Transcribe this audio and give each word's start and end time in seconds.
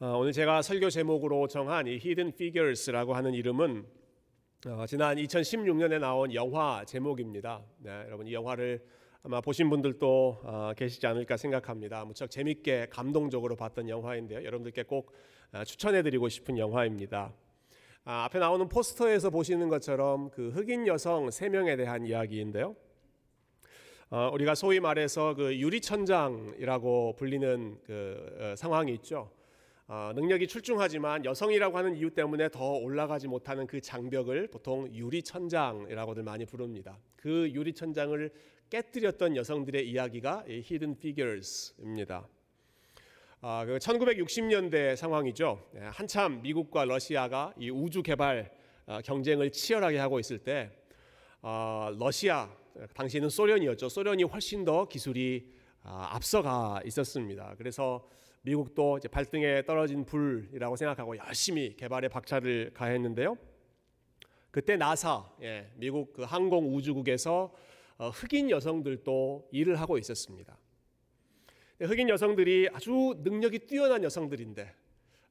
어, 0.00 0.16
오늘 0.18 0.32
제가 0.32 0.62
설교 0.62 0.90
제목으로 0.90 1.46
정한 1.46 1.86
이 1.86 1.90
Hidden 1.92 2.28
Figures라고 2.28 3.14
하는 3.14 3.34
이름은 3.34 3.86
어, 4.66 4.84
지난 4.86 5.16
2016년에 5.16 6.00
나온 6.00 6.34
영화 6.34 6.84
제목입니다. 6.84 7.62
네, 7.78 7.90
여러분 8.06 8.26
이 8.26 8.32
영화를 8.32 8.84
아마 9.22 9.40
보신 9.40 9.70
분들도 9.70 10.40
어, 10.42 10.72
계시지 10.76 11.06
않을까 11.06 11.36
생각합니다. 11.36 12.04
무척 12.04 12.30
재밌게 12.30 12.88
감동적으로 12.90 13.54
봤던 13.54 13.88
영화인데요. 13.88 14.42
여러분들께 14.42 14.82
꼭 14.84 15.12
어, 15.52 15.62
추천해드리고 15.62 16.28
싶은 16.28 16.58
영화입니다. 16.58 17.32
아, 18.04 18.24
앞에 18.24 18.40
나오는 18.40 18.68
포스터에서 18.68 19.30
보시는 19.30 19.68
것처럼 19.68 20.30
그 20.30 20.48
흑인 20.48 20.88
여성 20.88 21.28
3명에 21.28 21.76
대한 21.76 22.04
이야기인데요. 22.04 22.74
어, 24.10 24.30
우리가 24.32 24.56
소위 24.56 24.80
말해서 24.80 25.34
그 25.34 25.56
유리천장이라고 25.56 27.14
불리는 27.16 27.78
그 27.84 28.36
어, 28.40 28.56
상황이 28.56 28.92
있죠. 28.94 29.30
어, 29.94 30.10
능력이 30.14 30.46
출중하지만 30.46 31.26
여성이라고 31.26 31.76
하는 31.76 31.94
이유 31.94 32.08
때문에 32.08 32.48
더 32.48 32.64
올라가지 32.64 33.28
못하는 33.28 33.66
그 33.66 33.78
장벽을 33.78 34.46
보통 34.46 34.88
유리천장이라고들 34.90 36.22
많이 36.22 36.46
부릅니다. 36.46 36.98
그 37.14 37.50
유리천장을 37.52 38.32
깨뜨렸던 38.70 39.36
여성들의 39.36 39.86
이야기가 39.86 40.44
이 40.48 40.64
Hidden 40.64 40.92
Figures입니다. 40.92 42.26
아, 43.42 43.66
그 43.66 43.76
1960년대 43.76 44.96
상황이죠. 44.96 45.62
예, 45.74 45.80
한참 45.80 46.40
미국과 46.40 46.86
러시아가 46.86 47.52
이 47.58 47.68
우주 47.68 48.02
개발 48.02 48.50
어, 48.86 49.00
경쟁을 49.04 49.52
치열하게 49.52 49.98
하고 49.98 50.18
있을 50.18 50.38
때 50.38 50.70
어, 51.42 51.90
러시아 52.00 52.48
당시에는 52.94 53.28
소련이었죠. 53.28 53.90
소련이 53.90 54.22
훨씬 54.22 54.64
더 54.64 54.88
기술이 54.88 55.52
아, 55.82 56.08
앞서가 56.12 56.80
있었습니다. 56.86 57.56
그래서 57.58 58.08
미국도 58.42 58.98
이제 58.98 59.08
발등에 59.08 59.64
떨어진 59.64 60.04
불이라고 60.04 60.76
생각하고 60.76 61.16
열심히 61.16 61.76
개발에 61.76 62.08
박차를 62.08 62.72
가했는데요. 62.74 63.36
그때 64.50 64.76
나사, 64.76 65.30
예, 65.42 65.70
미국 65.76 66.12
그 66.12 66.22
항공 66.22 66.74
우주국에서 66.74 67.54
어, 67.98 68.08
흑인 68.10 68.50
여성들도 68.50 69.48
일을 69.52 69.80
하고 69.80 69.96
있었습니다. 69.96 70.58
흑인 71.80 72.08
여성들이 72.08 72.68
아주 72.72 73.14
능력이 73.22 73.60
뛰어난 73.60 74.02
여성들인데 74.02 74.74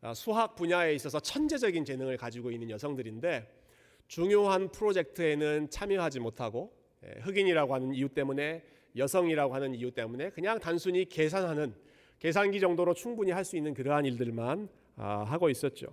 어, 0.01 0.13
수학 0.13 0.55
분야에 0.55 0.95
있어서 0.95 1.19
천재적인 1.19 1.85
재능을 1.85 2.17
가지고 2.17 2.49
있는 2.49 2.69
여성들인데 2.69 3.59
중요한 4.07 4.71
프로젝트에는 4.71 5.69
참여하지 5.69 6.19
못하고 6.21 6.73
예, 7.05 7.19
흑인이라고 7.21 7.75
하는 7.75 7.93
이유 7.93 8.07
때문에 8.09 8.63
여성이라고 8.95 9.53
하는 9.53 9.75
이유 9.75 9.91
때문에 9.91 10.29
그냥 10.29 10.59
단순히 10.59 11.05
계산하는 11.05 11.75
계산기 12.21 12.59
정도로 12.59 12.93
충분히 12.93 13.31
할 13.31 13.43
수 13.43 13.57
있는 13.57 13.73
그러한 13.73 14.05
일들만 14.05 14.69
아, 14.95 15.23
하고 15.27 15.49
있었죠. 15.49 15.87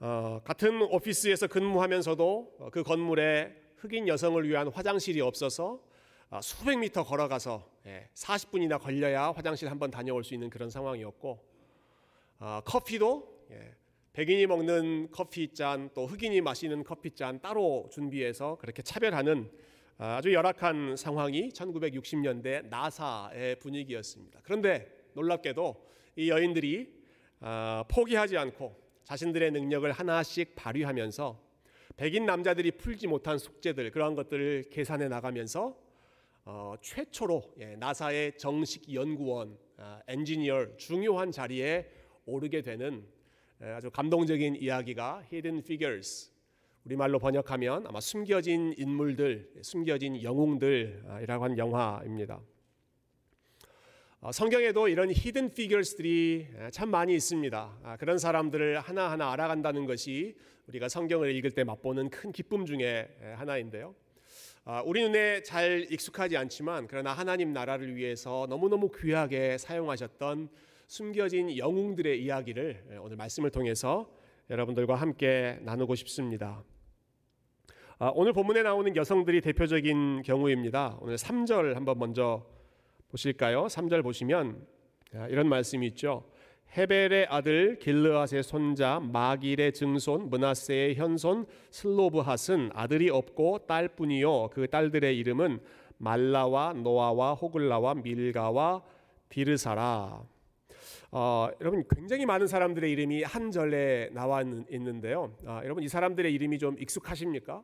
어, 0.00 0.40
같은 0.42 0.80
오피스에서 0.80 1.48
근무하면서도 1.48 2.56
어, 2.58 2.70
그 2.72 2.82
건물에 2.82 3.54
흑인 3.76 4.08
여성을 4.08 4.42
위한 4.48 4.68
화장실이 4.68 5.20
없어서 5.20 5.82
아, 6.30 6.40
수백 6.40 6.78
미터 6.78 7.04
걸어가서 7.04 7.62
40분이나 8.14 8.72
예, 8.72 8.78
걸려야 8.78 9.32
화장실 9.32 9.70
한번 9.70 9.90
다녀올 9.90 10.24
수 10.24 10.32
있는 10.32 10.48
그런 10.48 10.70
상황이었고 10.70 11.38
아, 12.38 12.62
커피도 12.64 13.46
예, 13.50 13.74
백인이 14.14 14.46
먹는 14.46 15.10
커피 15.10 15.52
잔 15.52 15.90
또 15.92 16.06
흑인이 16.06 16.40
마시는 16.40 16.84
커피 16.84 17.10
잔 17.10 17.38
따로 17.38 17.86
준비해서 17.92 18.56
그렇게 18.58 18.80
차별하는 18.80 19.50
아주 20.04 20.32
열악한 20.32 20.96
상황이 20.96 21.50
1960년대 21.50 22.66
나사의 22.66 23.60
분위기였습니다. 23.60 24.40
그런데 24.42 24.92
놀랍게도 25.14 25.76
이 26.16 26.28
여인들이 26.28 26.92
아, 27.38 27.84
포기하지 27.88 28.36
않고 28.36 28.76
자신들의 29.04 29.52
능력을 29.52 29.92
하나씩 29.92 30.56
발휘하면서 30.56 31.40
백인 31.96 32.26
남자들이 32.26 32.72
풀지 32.72 33.06
못한 33.06 33.38
숙제들 33.38 33.92
그러한 33.92 34.16
것들을 34.16 34.70
계산해 34.70 35.06
나가면서 35.06 35.78
어, 36.46 36.74
최초로 36.82 37.54
예, 37.60 37.76
나사의 37.76 38.36
정식 38.38 38.92
연구원 38.92 39.56
아, 39.76 40.00
엔지니어 40.08 40.78
중요한 40.78 41.30
자리에 41.30 41.88
오르게 42.26 42.62
되는 42.62 43.06
아주 43.60 43.88
감동적인 43.92 44.56
이야기가 44.56 45.26
Hidden 45.32 45.58
Figures 45.58 46.31
우리말로 46.84 47.20
번역하면 47.20 47.86
아마 47.86 48.00
숨겨진 48.00 48.74
인물들, 48.76 49.48
숨겨진 49.62 50.20
영웅들이라고 50.20 51.44
하는 51.44 51.56
영화입니다. 51.56 52.40
어, 54.20 54.32
성경에도 54.32 54.88
이런 54.88 55.12
히든 55.12 55.54
피규어스들이 55.54 56.48
참 56.72 56.90
많이 56.90 57.14
있습니다. 57.14 57.78
아, 57.84 57.96
그런 57.98 58.18
사람들을 58.18 58.80
하나하나 58.80 59.30
알아간다는 59.32 59.86
것이 59.86 60.36
우리가 60.66 60.88
성경을 60.88 61.32
읽을 61.36 61.52
때 61.52 61.62
맛보는 61.62 62.10
큰 62.10 62.32
기쁨 62.32 62.66
중에 62.66 63.08
하나인데요. 63.36 63.94
아, 64.64 64.82
우리 64.84 65.02
눈에 65.02 65.42
잘 65.44 65.86
익숙하지 65.88 66.36
않지만 66.36 66.88
그러나 66.88 67.12
하나님 67.12 67.52
나라를 67.52 67.94
위해서 67.94 68.46
너무너무 68.48 68.90
귀하게 68.90 69.56
사용하셨던 69.56 70.48
숨겨진 70.88 71.56
영웅들의 71.56 72.22
이야기를 72.22 72.98
오늘 73.00 73.16
말씀을 73.16 73.50
통해서 73.50 74.21
여러분들과 74.52 74.96
함께 74.96 75.58
나누고 75.62 75.94
싶습니다. 75.94 76.62
아, 77.98 78.12
오늘 78.14 78.34
본문에 78.34 78.62
나오는 78.62 78.94
여성들이 78.94 79.40
대표적인 79.40 80.22
경우입니다. 80.22 80.98
오늘 81.00 81.16
3절 81.16 81.72
한번 81.72 81.98
먼저 81.98 82.44
보실까요? 83.08 83.64
3절 83.64 84.02
보시면 84.02 84.66
아, 85.14 85.26
이런 85.28 85.48
말씀이 85.48 85.86
있죠. 85.88 86.30
헤벨의 86.76 87.28
아들 87.30 87.78
길르앗의 87.78 88.42
손자 88.42 89.00
마길의 89.00 89.72
증손 89.72 90.28
문하세의 90.28 90.96
현손 90.96 91.46
슬로브핫은 91.70 92.72
아들이 92.74 93.08
없고 93.08 93.66
딸뿐이요 93.66 94.50
그 94.52 94.68
딸들의 94.68 95.16
이름은 95.18 95.60
말라와 95.96 96.74
노아와 96.74 97.34
호글라와 97.34 97.94
밀가와 97.94 98.82
디르사라. 99.30 100.31
어, 101.10 101.48
여러분 101.60 101.84
굉장히 101.94 102.26
많은 102.26 102.46
사람들의 102.46 102.90
이름이 102.90 103.22
한 103.22 103.50
절에 103.50 104.10
나와 104.12 104.42
있는데요. 104.42 105.36
아, 105.46 105.60
여러분 105.64 105.82
이 105.82 105.88
사람들의 105.88 106.32
이름이 106.32 106.58
좀 106.58 106.76
익숙하십니까? 106.78 107.62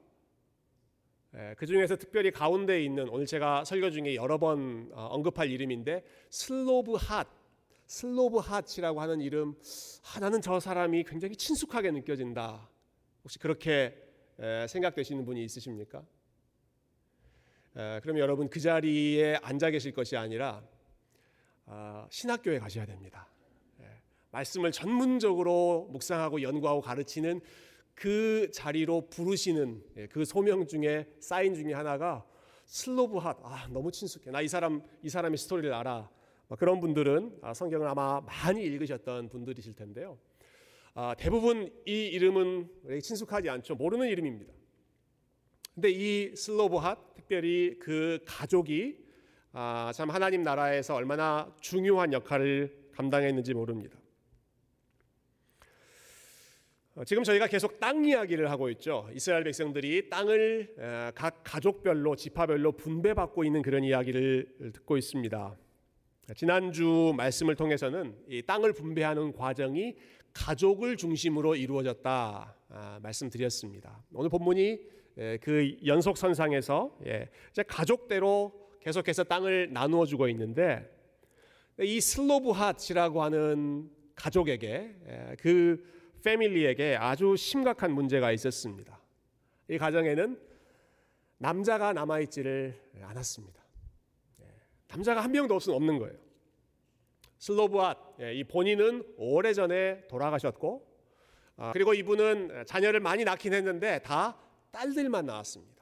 예, 1.34 1.54
그 1.58 1.66
중에서 1.66 1.96
특별히 1.96 2.30
가운데 2.30 2.82
있는 2.82 3.08
오늘 3.08 3.26
제가 3.26 3.64
설교 3.64 3.90
중에 3.90 4.14
여러 4.14 4.38
번 4.38 4.90
어, 4.92 5.06
언급할 5.06 5.50
이름인데 5.50 6.02
슬로브핫, 6.30 7.28
슬로브핫이라고 7.86 9.00
하는 9.00 9.20
이름 9.20 9.54
하나는 10.02 10.40
저 10.40 10.58
사람이 10.60 11.04
굉장히 11.04 11.36
친숙하게 11.36 11.90
느껴진다. 11.90 12.68
혹시 13.24 13.38
그렇게 13.38 13.94
생각되시는 14.68 15.24
분이 15.24 15.44
있으십니까? 15.44 16.02
그럼 18.02 18.18
여러분 18.18 18.48
그 18.48 18.60
자리에 18.60 19.36
앉아 19.42 19.70
계실 19.70 19.92
것이 19.92 20.16
아니라 20.16 20.62
아, 20.62 20.77
신학교에 22.10 22.58
가셔야 22.58 22.86
됩니다. 22.86 23.28
말씀을 24.30 24.72
전문적으로 24.72 25.88
묵상하고 25.90 26.42
연구하고 26.42 26.80
가르치는 26.80 27.40
그 27.94 28.50
자리로 28.52 29.08
부르시는 29.08 29.82
예, 29.96 30.06
그 30.06 30.24
소명 30.24 30.66
중에 30.66 31.08
사인 31.18 31.54
중에 31.54 31.72
하나가 31.72 32.24
슬로브핫. 32.66 33.38
아, 33.42 33.66
너무 33.70 33.90
친숙해. 33.90 34.30
나 34.30 34.42
이 34.42 34.48
사람 34.48 34.82
이 35.02 35.08
사람의 35.08 35.38
스토리를 35.38 35.72
알아. 35.72 36.08
그런 36.58 36.80
분들은 36.80 37.38
아, 37.42 37.54
성경을 37.54 37.88
아마 37.88 38.20
많이 38.20 38.62
읽으셨던 38.62 39.30
분들이실 39.30 39.74
텐데요. 39.74 40.18
아, 40.94 41.14
대부분 41.18 41.72
이 41.86 41.92
이름은 42.06 43.00
친숙하지 43.02 43.48
않죠. 43.48 43.74
모르는 43.74 44.08
이름입니다. 44.08 44.52
근데 45.74 45.90
이 45.90 46.36
슬로브핫, 46.36 47.14
특별히 47.14 47.78
그 47.78 48.20
가족이 48.26 49.07
아, 49.52 49.90
참 49.94 50.10
하나님 50.10 50.42
나라에서 50.42 50.94
얼마나 50.94 51.50
중요한 51.60 52.12
역할을 52.12 52.90
감당했는지 52.92 53.54
모릅니다. 53.54 53.98
어, 56.94 57.04
지금 57.04 57.22
저희가 57.22 57.46
계속 57.46 57.80
땅 57.80 58.04
이야기를 58.04 58.50
하고 58.50 58.68
있죠. 58.70 59.08
이스라엘 59.14 59.44
백성들이 59.44 60.10
땅을 60.10 61.12
각 61.14 61.42
가족별로 61.44 62.16
지파별로 62.16 62.72
분배받고 62.72 63.44
있는 63.44 63.62
그런 63.62 63.84
이야기를 63.84 64.72
듣고 64.74 64.96
있습니다. 64.98 65.56
지난주 66.36 67.14
말씀을 67.16 67.54
통해서는 67.54 68.14
이 68.28 68.42
땅을 68.42 68.74
분배하는 68.74 69.32
과정이 69.32 69.96
가족을 70.34 70.96
중심으로 70.98 71.56
이루어졌다 71.56 72.54
아, 72.68 72.98
말씀드렸습니다. 73.02 74.04
오늘 74.12 74.28
본문이 74.28 74.78
그 75.40 75.76
연속 75.86 76.18
선상에서 76.18 76.96
예, 77.06 77.28
이제 77.50 77.62
가족대로 77.62 78.67
계속해서 78.88 79.24
땅을 79.24 79.70
나누어 79.70 80.06
주고 80.06 80.28
있는데 80.28 80.90
이 81.78 82.00
슬로브핫이라고 82.00 83.22
하는 83.22 83.90
가족에게 84.14 85.36
그 85.40 85.84
패밀리에게 86.24 86.96
아주 86.96 87.36
심각한 87.36 87.92
문제가 87.92 88.32
있었습니다. 88.32 88.98
이 89.68 89.76
가정에는 89.76 90.40
남자가 91.36 91.92
남아있지를 91.92 92.80
않았습니다. 93.02 93.62
예, 94.40 94.46
남자가 94.88 95.22
한 95.22 95.32
명도 95.32 95.54
없으면 95.54 95.76
없는 95.76 95.98
거예요. 95.98 96.16
슬로브앗 97.40 97.98
예, 98.20 98.34
이 98.34 98.42
본인은 98.42 99.04
오래전에 99.18 100.06
돌아가셨고 100.08 100.88
아, 101.58 101.72
그리고 101.74 101.92
이분은 101.92 102.64
자녀를 102.66 103.00
많이 103.00 103.24
낳긴 103.24 103.52
했는데 103.52 103.98
다 103.98 104.38
딸들만 104.70 105.26
낳았습니다. 105.26 105.77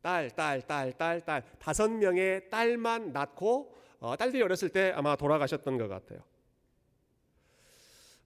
딸, 0.00 0.30
딸, 0.30 0.62
딸, 0.62 0.92
딸, 0.92 1.20
딸 1.20 1.42
다섯 1.58 1.90
명의 1.90 2.48
딸만 2.50 3.12
낳고 3.12 3.74
어, 4.00 4.16
딸들이 4.16 4.42
어렸을 4.42 4.68
때 4.68 4.92
아마 4.94 5.16
돌아가셨던 5.16 5.76
것 5.78 5.88
같아요. 5.88 6.20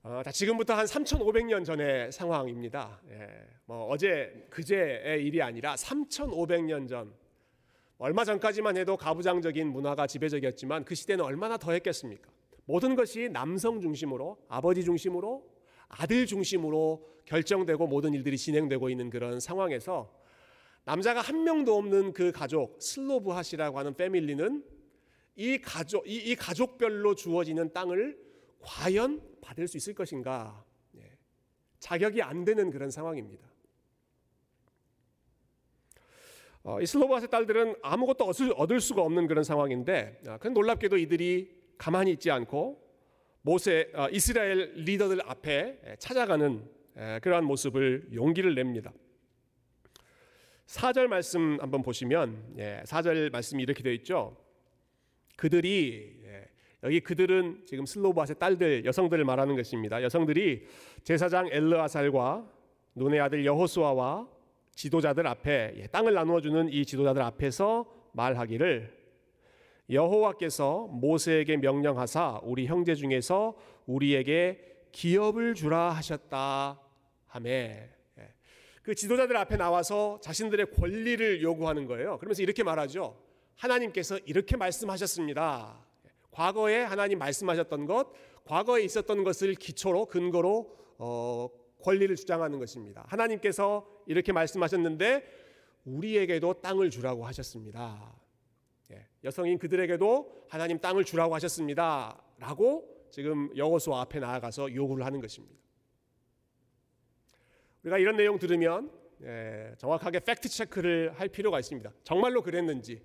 어, 0.05 0.23
지금부터 0.33 0.75
한 0.75 0.85
3,500년 0.85 1.65
전의 1.65 2.11
상황입니다. 2.11 3.01
예, 3.11 3.29
뭐 3.67 3.87
어제 3.87 4.47
그제의 4.51 5.25
일이 5.25 5.41
아니라 5.41 5.75
3,500년 5.77 6.89
전. 6.89 7.15
얼마 7.99 8.25
전까지만 8.25 8.77
해도 8.77 8.97
가부장적인 8.97 9.69
문화가 9.69 10.09
지배적이었지만 10.09 10.85
그 10.85 10.97
시대는 10.97 11.25
얼마나 11.25 11.57
더했겠습니까? 11.57 12.31
모든 12.65 12.97
것이 12.97 13.29
남성 13.29 13.81
중심으로, 13.81 14.39
아버지 14.49 14.83
중심으로, 14.83 15.49
아들 15.89 16.27
중심으로 16.27 17.07
결정되고 17.25 17.87
모든 17.87 18.13
일들이 18.13 18.37
진행되고 18.37 18.89
있는 18.91 19.09
그런 19.09 19.39
상황에서 19.39 20.13
남자가 20.85 21.21
한 21.21 21.45
명도 21.45 21.77
없는 21.77 22.13
그 22.13 22.33
가족 22.33 22.83
슬로브핫이라고 22.83 23.79
하는 23.79 23.95
패밀리는 23.95 24.65
이 25.37 25.59
가족 25.59 26.07
이, 26.09 26.17
이 26.17 26.35
가족별로 26.35 27.15
주어지는 27.15 27.73
땅을 27.73 28.19
과연 28.61 29.23
받을 29.41 29.67
수 29.69 29.77
있을 29.77 29.95
것인가? 29.95 30.65
예. 30.97 31.17
자격이 31.79 32.23
안 32.23 32.45
되는 32.45 32.71
그런 32.71 32.91
상황입니다. 32.91 33.53
어, 36.65 36.81
이 36.81 36.87
슬로바스의 36.87 37.29
딸들은 37.29 37.75
아무것도 37.83 38.25
얻을 38.55 38.81
수가 38.81 39.03
없는 39.03 39.27
그런 39.27 39.43
상황인데, 39.43 40.21
아, 40.29 40.39
그 40.39 40.47
놀랍게도 40.47 40.97
이들이 40.97 41.53
가만히 41.77 42.13
있지 42.13 42.31
않고 42.31 42.81
모세 43.43 43.91
어, 43.95 44.09
이스라엘 44.13 44.73
리더들 44.77 45.21
앞에 45.29 45.97
찾아가는 45.99 46.65
그러한 47.23 47.45
모습을 47.45 48.11
용기를 48.13 48.55
냅니다. 48.55 48.93
4절 50.67 51.07
말씀 51.07 51.59
한번 51.61 51.83
보시면 51.83 52.55
4절 52.85 53.17
예, 53.17 53.29
말씀이 53.31 53.63
이렇게 53.63 53.83
되어 53.83 53.93
있죠. 53.93 54.37
그들이 55.37 56.21
예, 56.25 56.49
여기 56.83 57.01
그들은 57.01 57.63
지금 57.67 57.87
슬로바스의 57.87 58.39
딸들 58.39 58.85
여성들을 58.85 59.25
말하는 59.25 59.57
것입니다. 59.57 60.03
여성들이 60.03 60.67
제사장 61.05 61.49
엘르아살과 61.51 62.47
눈의 62.95 63.21
아들 63.21 63.45
여호수아와 63.45 64.29
지도자들 64.75 65.27
앞에 65.27 65.75
예, 65.77 65.87
땅을 65.89 66.15
나누어 66.15 66.41
주는 66.41 66.69
이 66.69 66.85
지도자들 66.85 67.23
앞에서 67.23 67.87
말하기를 68.13 69.03
여호와께서 69.91 70.89
모세에게 70.91 71.57
명령하사 71.59 72.41
우리 72.45 72.67
형제 72.67 72.95
중에서 72.95 73.55
우리에게 73.87 74.87
기업을 74.93 75.55
주라 75.55 75.91
하셨다 75.91 76.81
하매 77.27 77.51
예. 77.51 78.02
그 78.83 78.95
지도자들 78.95 79.37
앞에 79.37 79.57
나와서 79.57 80.19
자신들의 80.23 80.73
권리를 80.73 81.43
요구하는 81.43 81.87
거예요. 81.87 82.19
그러면서 82.19 82.43
이렇게 82.43 82.63
말하죠. 82.63 83.17
하나님께서 83.57 84.19
이렇게 84.25 84.57
말씀하셨습니다. 84.57 85.87
과거에 86.33 86.83
하나님 86.83 87.19
말씀하셨던 87.19 87.87
것, 87.87 88.09
과거에 88.45 88.83
있었던 88.83 89.23
것을 89.23 89.55
기초로 89.55 90.07
근거로 90.07 90.77
어, 90.99 91.49
권리를 91.83 92.15
주장하는 92.17 92.59
것입니다. 92.59 93.05
하나님께서 93.07 93.87
이렇게 94.07 94.33
말씀하셨는데 94.33 95.25
우리에게도 95.85 96.55
땅을 96.55 96.91
주라고 96.91 97.27
하셨습니다. 97.27 98.15
예, 98.93 99.07
여성인 99.25 99.59
그들에게도 99.59 100.47
하나님 100.49 100.79
땅을 100.79 101.05
주라고 101.05 101.35
하셨습니다. 101.37 102.21
라고 102.39 103.07
지금 103.11 103.51
여호수아 103.57 104.01
앞에 104.03 104.21
나아가서 104.21 104.75
요구를 104.75 105.05
하는 105.05 105.21
것입니다. 105.21 105.63
우리가 107.83 107.99
이런 107.99 108.17
내용 108.17 108.39
들으면 108.39 108.91
예, 109.23 109.75
정확하게 109.79 110.21
팩트 110.21 110.49
체크를 110.49 111.13
할 111.15 111.29
필요가 111.29 111.59
있습니다. 111.59 111.93
정말로 112.05 112.43
그랬는지 112.43 113.03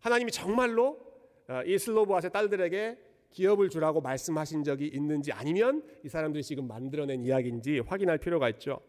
하나님이 0.00 0.30
정말로 0.32 0.98
어, 1.48 1.62
이 1.64 1.78
슬로브아의 1.78 2.30
딸들에게 2.32 2.98
기업을 3.30 3.70
주라고 3.70 4.00
말씀하신 4.00 4.64
적이 4.64 4.88
있는지 4.88 5.32
아니면 5.32 5.82
이 6.04 6.08
사람들이 6.08 6.42
지금 6.42 6.68
만들어낸 6.68 7.22
이야기인지 7.22 7.80
확인할 7.80 8.18
필요가 8.18 8.48
있죠. 8.50 8.80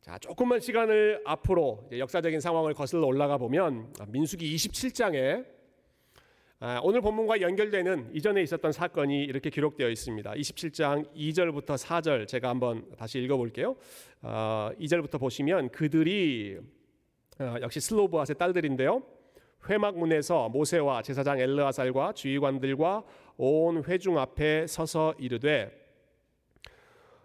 자, 0.00 0.18
조금만 0.18 0.60
시간을 0.60 1.22
앞으로 1.24 1.88
역사적인 1.90 2.40
상황을 2.40 2.74
거슬러 2.74 3.06
올라가 3.06 3.38
보면 3.38 3.92
민수기 4.08 4.54
27장에 4.54 5.44
아, 5.44 5.54
오늘 6.82 7.00
본문과 7.00 7.40
연결되는 7.40 8.10
이전에 8.14 8.42
있었던 8.42 8.72
사건이 8.72 9.24
이렇게 9.24 9.50
기록되어 9.50 9.88
있습니다. 9.90 10.32
27장 10.32 11.12
2절부터 11.14 11.76
4절 11.76 12.26
제가 12.26 12.48
한번 12.48 12.84
다시 12.96 13.18
읽어볼게요. 13.18 13.76
2절부터 14.22 15.16
아, 15.16 15.18
보시면 15.18 15.70
그들이 15.70 16.58
아, 17.38 17.58
역시 17.60 17.80
슬로브아의 17.80 18.36
딸들인데요. 18.38 19.02
회막문에서 19.68 20.48
모세와 20.48 21.02
제사장 21.02 21.38
엘르아살과 21.40 22.12
주의관들과 22.12 23.02
온 23.36 23.82
회중 23.84 24.18
앞에 24.18 24.66
서서 24.66 25.14
이르되 25.18 25.70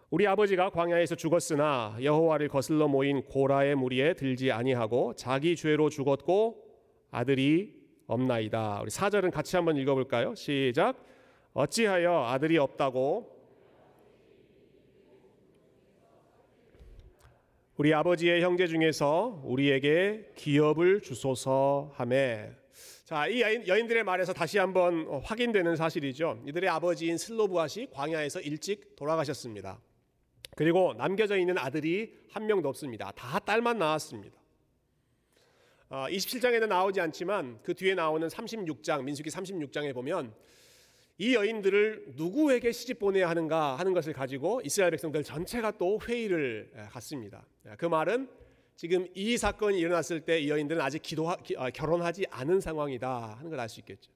우리 0.10 0.26
아버지가 0.26 0.72
광야에서 0.72 1.16
죽었으나 1.16 1.98
여호와를 2.02 2.48
거슬러 2.48 2.88
모인 2.88 3.22
고라의 3.24 3.76
무리에 3.76 4.16
들지 4.16 4.52
아니하고 4.52 5.14
자기 5.14 5.56
죄로 5.56 5.90
죽었고 5.90 6.66
아들이 7.12 7.79
없나이다. 8.10 8.80
우리 8.82 8.90
사절은 8.90 9.30
같이 9.30 9.56
한번 9.56 9.78
읽어볼까요? 9.78 10.34
시작. 10.34 11.06
어찌하여 11.54 12.26
아들이 12.26 12.58
없다고 12.58 13.38
우리 17.78 17.94
아버지의 17.94 18.42
형제 18.42 18.68
중에서 18.68 19.42
우리에게 19.46 20.32
기업을 20.36 21.02
주소서 21.02 21.92
하매 21.94 22.52
자, 23.06 23.28
이 23.28 23.42
여인, 23.42 23.88
들의 23.88 24.04
말에서 24.04 24.34
다시 24.34 24.60
한번 24.60 25.08
확인되는 25.24 25.76
사실이죠. 25.76 26.44
이들의 26.46 26.70
아버지인 26.70 27.18
슬로브앗이 27.18 27.88
광야에서 27.92 28.42
일찍 28.42 28.96
돌아가셨습니다. 28.96 29.80
그리고 30.56 30.94
남겨져 30.96 31.38
있는 31.38 31.58
아들이 31.58 32.14
한 32.30 32.46
명도 32.46 32.70
없습니다. 32.70 33.12
다 33.16 33.40
딸만 33.40 33.80
낳았습니다. 33.80 34.39
27장에는 35.90 36.64
아, 36.64 36.68
나오지 36.68 37.02
않지만 37.02 37.60
그 37.64 37.74
뒤에 37.74 37.96
나오는 37.96 38.28
36장 38.28 39.04
민수기 39.04 39.30
36장에 39.30 39.94
보면 39.94 40.34
이 41.18 41.36
여인들을 41.36 42.14
누구에게 42.16 42.72
시집 42.72 43.00
보내야 43.00 43.30
하는가 43.30 43.76
하는 43.76 43.94
것을 43.94 44.14
가지고 44.14 44.62
이스라엘 44.64 44.92
백성들 44.92 45.24
전체가 45.24 45.72
또 45.78 46.00
회의를 46.08 46.72
갖습니다. 46.92 47.46
그 47.78 47.86
말은 47.88 48.30
지금 48.76 49.08
이 49.14 49.36
사건이 49.38 49.78
일어났을 49.80 50.22
때 50.22 50.40
이 50.40 50.50
여인들은 50.50 50.81
아직 50.81 51.02
기도 51.02 51.30
아, 51.30 51.69
결혼하지 51.69 52.26
않은 52.30 52.62
상황이다 52.62 53.36
하는 53.38 53.50
걸 53.50 53.60
알 53.60 53.68
수 53.68 53.80
있겠죠. 53.81 54.12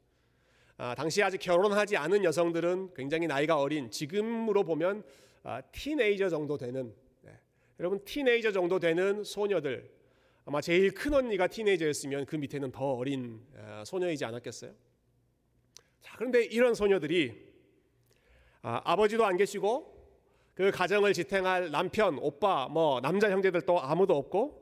아, 0.77 0.95
당시 0.95 1.21
아직 1.21 1.39
결혼하지 1.39 1.97
않은 1.97 2.23
여성들은 2.23 2.93
굉장히 2.95 3.27
나이가 3.27 3.59
어린 3.59 3.89
지금으로 3.91 4.63
보면 4.63 5.03
아, 5.43 5.59
티네이저 5.59 6.29
정도 6.29 6.57
되는 6.57 6.93
네. 7.21 7.31
여러분 7.79 7.99
티네이저 8.05 8.51
정도 8.53 8.79
되는 8.79 9.23
소녀들 9.23 9.91
아마 10.45 10.59
제일 10.59 10.91
큰 10.93 11.13
언니가 11.13 11.47
티네이저였으면 11.47 12.25
그 12.25 12.35
밑에는 12.35 12.71
더 12.71 12.93
어린 12.93 13.41
아, 13.57 13.83
소녀이지 13.85 14.25
않았겠어요? 14.25 14.73
자 16.01 16.15
그런데 16.17 16.43
이런 16.43 16.73
소녀들이 16.73 17.53
아, 18.61 18.95
버지도안 18.95 19.37
계시고 19.37 19.93
그 20.53 20.69
가정을 20.69 21.13
지탱할 21.13 21.71
남편, 21.71 22.17
오빠, 22.19 22.67
뭐 22.67 22.99
남자 23.01 23.29
형제들도 23.31 23.81
아무도 23.81 24.17
없고 24.17 24.61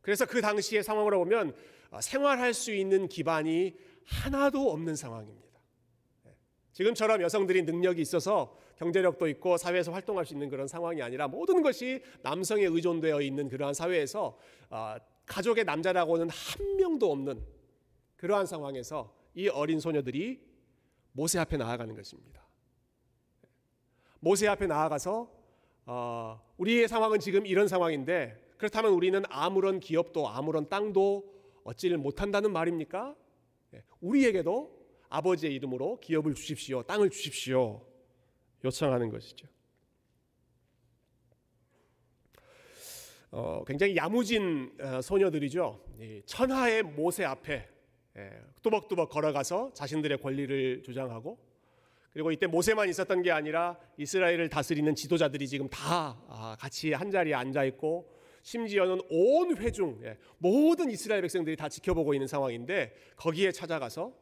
그래서 0.00 0.24
그 0.24 0.40
당시의 0.40 0.82
상황으로 0.82 1.18
보면 1.18 1.54
아, 1.90 2.00
생활할 2.00 2.54
수 2.54 2.72
있는 2.72 3.08
기반이 3.08 3.76
하나도 4.04 4.70
없는 4.70 4.96
상황입니다. 4.96 5.60
네. 6.24 6.32
지금처럼 6.72 7.20
여성들이 7.20 7.62
능력이 7.62 8.00
있어서 8.00 8.56
경제력도 8.78 9.28
있고 9.28 9.58
사회에서 9.58 9.92
활동할 9.92 10.24
수 10.24 10.32
있는 10.32 10.48
그런 10.48 10.66
상황이 10.66 11.02
아니라 11.02 11.28
모든 11.28 11.62
것이 11.62 12.02
남성에 12.22 12.64
의존되어 12.64 13.20
있는 13.20 13.48
그러한 13.48 13.74
사회에서 13.74 14.38
아, 14.70 14.98
가족의 15.28 15.64
남자라고는 15.64 16.28
한 16.30 16.76
명도 16.76 17.12
없는 17.12 17.44
그러한 18.16 18.46
상황에서 18.46 19.14
이 19.34 19.48
어린 19.48 19.78
소녀들이 19.78 20.40
모세 21.12 21.38
앞에 21.38 21.56
나아가는 21.56 21.94
것입니다. 21.94 22.46
모세 24.20 24.48
앞에 24.48 24.66
나아가서 24.66 25.30
어, 25.86 26.40
우리의 26.58 26.88
상황은 26.88 27.20
지금 27.20 27.46
이런 27.46 27.68
상황인데 27.68 28.54
그렇다면 28.58 28.92
우리는 28.92 29.22
아무런 29.28 29.80
기업도 29.80 30.28
아무런 30.28 30.68
땅도 30.68 31.32
얻지를 31.64 31.98
못한다는 31.98 32.52
말입니까? 32.52 33.14
예, 33.74 33.84
우리에게도 34.00 34.76
아버지의 35.08 35.54
이름으로 35.54 36.00
기업을 36.00 36.34
주십시오, 36.34 36.82
땅을 36.82 37.10
주십시오. 37.10 37.86
요청하는 38.64 39.10
것이죠. 39.10 39.46
어, 43.30 43.62
굉장히 43.66 43.96
야무진 43.96 44.72
어, 44.80 45.00
소녀들이죠. 45.02 45.80
천하의 46.26 46.82
모세 46.82 47.24
앞에 47.24 47.68
예, 48.16 48.30
뚜벅뚜벅 48.62 49.10
걸어가서 49.10 49.72
자신들의 49.74 50.18
권리를 50.18 50.82
주장하고 50.82 51.38
그리고 52.12 52.32
이때 52.32 52.46
모세만 52.46 52.88
있었던 52.88 53.22
게 53.22 53.30
아니라 53.30 53.78
이스라엘을 53.96 54.48
다스리는 54.48 54.92
지도자들이 54.94 55.46
지금 55.46 55.68
다 55.68 56.20
아, 56.28 56.56
같이 56.58 56.92
한 56.92 57.10
자리에 57.10 57.34
앉아 57.34 57.64
있고 57.64 58.10
심지어는 58.42 59.00
온 59.10 59.56
회중 59.58 60.00
예, 60.04 60.16
모든 60.38 60.90
이스라엘 60.90 61.20
백성들이 61.20 61.56
다 61.56 61.68
지켜보고 61.68 62.14
있는 62.14 62.26
상황인데 62.26 62.94
거기에 63.16 63.52
찾아가서 63.52 64.12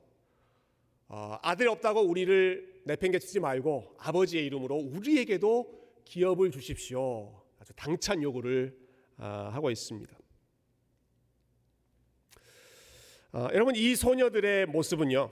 어, 1.09 1.39
아들 1.43 1.69
없다고 1.69 2.01
우리를 2.01 2.83
내팽개치지 2.85 3.41
말고 3.41 3.95
아버지의 3.99 4.45
이름으로 4.47 4.75
우리에게도 4.77 5.87
기업을 6.05 6.51
주십시오. 6.51 7.41
아주 7.61 7.73
당찬 7.77 8.23
요구를 8.23 8.77
아, 8.79 8.86
하고 9.17 9.71
있습니다. 9.71 10.17
어, 13.33 13.49
여러분 13.53 13.77
이 13.77 13.95
소녀들의 13.95 14.67
모습은요, 14.67 15.31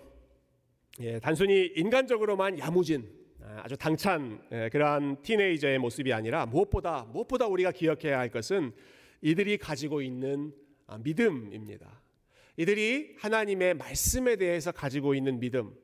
예, 1.01 1.19
단순히 1.21 1.73
인간적으로만 1.75 2.59
야무진 2.59 3.11
아, 3.43 3.63
아주 3.65 3.77
당찬 3.77 4.43
예, 4.53 4.69
그러한 4.71 5.23
티네이저의 5.23 5.79
모습이 5.79 6.13
아니라 6.13 6.47
무엇보다 6.47 7.05
무엇보다 7.13 7.47
우리가 7.47 7.73
기억해야 7.73 8.19
할 8.19 8.31
것은 8.31 8.73
이들이 9.23 9.59
가지고 9.59 10.03
있는 10.03 10.53
아, 10.87 10.99
믿음입니다. 10.99 12.03
이들이 12.57 13.17
하나님의 13.19 13.75
말씀에 13.75 14.37
대해서 14.37 14.71
가지고 14.71 15.15
있는 15.15 15.41
믿음, 15.41 15.75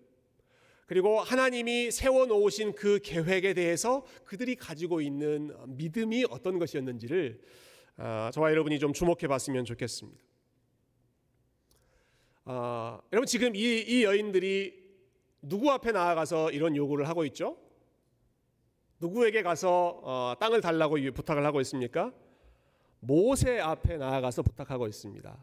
그리고 0.87 1.21
하나님이 1.21 1.90
세워 1.90 2.26
놓으신 2.26 2.75
그 2.75 2.99
계획에 3.02 3.54
대해서 3.54 4.04
그들이 4.25 4.57
가지고 4.57 5.00
있는 5.00 5.52
믿음이 5.69 6.26
어떤 6.30 6.59
것이었는지를 6.59 7.40
아, 8.02 8.30
저와 8.33 8.50
여러분이 8.50 8.78
좀 8.78 8.95
주목해 8.95 9.28
봤으면 9.28 9.66
좋겠습니다. 9.66 10.25
아, 12.47 12.99
여러분 13.12 13.26
지금 13.26 13.54
이, 13.54 13.61
이 13.61 14.04
여인들이 14.04 14.73
누구 15.42 15.71
앞에 15.71 15.92
나아가서 15.92 16.50
이런 16.50 16.75
요구를 16.75 17.07
하고 17.07 17.26
있죠? 17.26 17.59
누구에게 19.00 19.42
가서 19.42 20.00
어, 20.02 20.35
땅을 20.40 20.62
달라고 20.62 20.97
부탁을 21.12 21.45
하고 21.45 21.61
있습니까? 21.61 22.11
모세 23.00 23.61
앞에 23.61 23.99
나아가서 23.99 24.45
부탁하고 24.45 24.87
있습니다. 24.87 25.37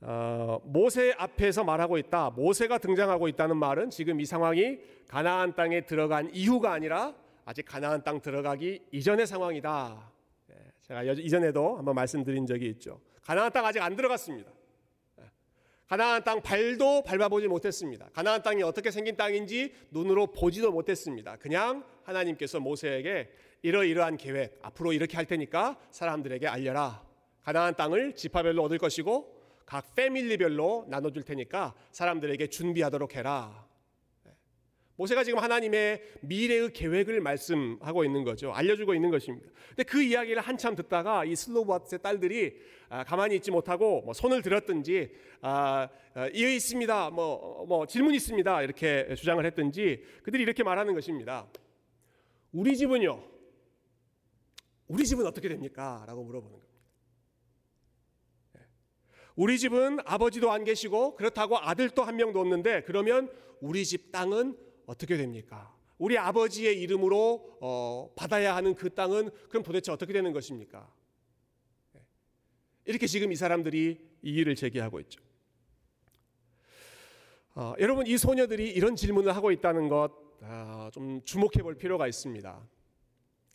어, 0.00 0.60
모세 0.64 1.14
앞에서 1.16 1.62
말하고 1.62 1.98
있다. 1.98 2.30
모세가 2.30 2.78
등장하고 2.78 3.28
있다는 3.28 3.56
말은 3.58 3.90
지금 3.90 4.20
이 4.20 4.24
상황이 4.24 4.80
가나안 5.06 5.54
땅에 5.54 5.86
들어간 5.86 6.34
이후가 6.34 6.72
아니라 6.72 7.14
아직 7.44 7.64
가나안 7.64 8.02
땅 8.02 8.20
들어가기 8.20 8.86
이전의 8.90 9.28
상황이다. 9.28 10.09
예, 10.90 10.94
제가 10.94 11.02
이전에도 11.02 11.76
한번 11.76 11.94
말씀드린 11.94 12.46
적이 12.46 12.68
있죠. 12.70 13.00
가나안 13.22 13.52
땅 13.52 13.64
아직 13.64 13.80
안 13.80 13.94
들어갔습니다. 13.94 14.50
예, 15.20 15.24
가나안 15.86 16.24
땅 16.24 16.42
발도 16.42 17.04
밟아보지 17.04 17.46
못했습니다. 17.48 18.08
가나안 18.12 18.42
땅이 18.42 18.62
어떻게 18.62 18.90
생긴 18.90 19.16
땅인지 19.16 19.72
눈으로 19.90 20.26
보지도 20.28 20.72
못했습니다. 20.72 21.36
그냥 21.36 21.84
하나님께서 22.02 22.58
모세에게 22.60 23.30
이러이러한 23.62 24.16
계획 24.16 24.58
앞으로 24.62 24.92
이렇게 24.92 25.16
할 25.16 25.26
테니까 25.26 25.78
사람들에게 25.90 26.46
알려라. 26.46 27.04
가나안 27.42 27.76
땅을 27.76 28.14
지파별로 28.16 28.62
얻을 28.64 28.78
것이고 28.78 29.40
각 29.64 29.94
패밀리별로 29.94 30.86
나눠줄 30.88 31.22
테니까 31.22 31.74
사람들에게 31.92 32.48
준비하도록 32.48 33.14
해라. 33.14 33.69
네. 35.00 35.00
모세가 35.00 35.24
지금 35.24 35.38
하나님의 35.38 36.02
미래의 36.20 36.72
계획을 36.74 37.20
말씀하고 37.22 38.04
있는 38.04 38.22
거죠. 38.22 38.52
알려주고 38.52 38.94
있는 38.94 39.10
것입니다. 39.10 39.48
근데 39.70 39.84
그 39.84 40.02
이야기를 40.02 40.42
한참 40.42 40.76
듣다가 40.76 41.24
이 41.24 41.34
슬로바트의 41.34 42.02
딸들이 42.02 42.58
아, 42.90 43.04
가만히 43.04 43.36
있지 43.36 43.50
못하고 43.50 44.02
뭐 44.02 44.12
손을 44.12 44.42
들었든지 44.42 45.10
아, 45.40 45.88
아, 46.12 46.28
이해 46.34 46.54
있습니다. 46.54 47.10
뭐, 47.10 47.64
뭐 47.66 47.86
질문 47.86 48.14
있습니다. 48.14 48.62
이렇게 48.62 49.14
주장을 49.14 49.44
했든지 49.44 50.04
그들이 50.22 50.42
이렇게 50.42 50.62
말하는 50.62 50.94
것입니다. 50.94 51.46
우리 52.52 52.76
집은요. 52.76 53.22
우리 54.88 55.06
집은 55.06 55.26
어떻게 55.26 55.48
됩니까? 55.48 56.04
라고 56.06 56.24
물어보는 56.24 56.58
거예요. 56.58 56.70
우리 59.36 59.58
집은 59.58 60.00
아버지도 60.04 60.50
안 60.50 60.64
계시고 60.64 61.14
그렇다고 61.14 61.56
아들도 61.56 62.02
한 62.02 62.16
명도 62.16 62.40
없는데 62.40 62.82
그러면 62.82 63.30
우리 63.60 63.86
집 63.86 64.12
땅은 64.12 64.69
어떻게 64.90 65.16
됩니까? 65.16 65.72
우리 65.98 66.18
아버지의 66.18 66.80
이름으로 66.80 67.58
어, 67.60 68.12
받아야 68.16 68.56
하는 68.56 68.74
그 68.74 68.92
땅은 68.92 69.30
그럼 69.48 69.62
도대체 69.62 69.92
어떻게 69.92 70.12
되는 70.12 70.32
것입니까? 70.32 70.92
네. 71.92 72.00
이렇게 72.86 73.06
지금 73.06 73.30
이 73.30 73.36
사람들이 73.36 74.00
이의를 74.22 74.56
제기하고 74.56 74.98
있죠. 75.00 75.22
어, 77.54 77.74
여러분 77.78 78.06
이 78.08 78.16
소녀들이 78.18 78.68
이런 78.70 78.96
질문을 78.96 79.36
하고 79.36 79.52
있다는 79.52 79.88
것좀 79.88 80.18
아, 80.42 80.90
주목해 81.24 81.62
볼 81.62 81.76
필요가 81.76 82.08
있습니다. 82.08 82.68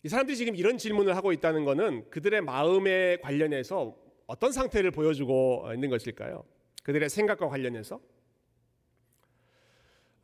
이 0.04 0.08
사람들이 0.08 0.38
지금 0.38 0.56
이런 0.56 0.78
질문을 0.78 1.16
하고 1.16 1.32
있다는 1.32 1.66
것은 1.66 2.08
그들의 2.08 2.40
마음에 2.40 3.18
관련해서 3.18 3.94
어떤 4.26 4.52
상태를 4.52 4.90
보여주고 4.90 5.66
있는 5.74 5.90
것일까요? 5.90 6.44
그들의 6.82 7.10
생각과 7.10 7.48
관련해서 7.48 8.00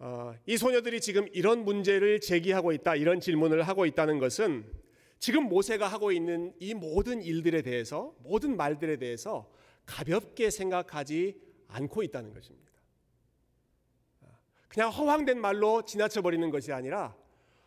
어, 0.04 0.34
이 0.46 0.56
소녀들이 0.56 1.00
지금 1.00 1.28
이런 1.32 1.64
문제를 1.64 2.18
제기하고 2.18 2.72
있다, 2.72 2.96
이런 2.96 3.20
질문을 3.20 3.62
하고 3.62 3.86
있다는 3.86 4.18
것은 4.18 4.66
지금 5.20 5.44
모세가 5.44 5.86
하고 5.86 6.10
있는 6.10 6.52
이 6.58 6.74
모든 6.74 7.22
일들에 7.22 7.62
대해서, 7.62 8.12
모든 8.18 8.56
말들에 8.56 8.96
대해서 8.96 9.48
가볍게 9.86 10.50
생각하지 10.50 11.40
않고 11.68 12.02
있다는 12.02 12.34
것입니다. 12.34 12.72
그냥 14.66 14.90
허황된 14.90 15.40
말로 15.40 15.84
지나쳐 15.84 16.20
버리는 16.20 16.50
것이 16.50 16.72
아니라 16.72 17.14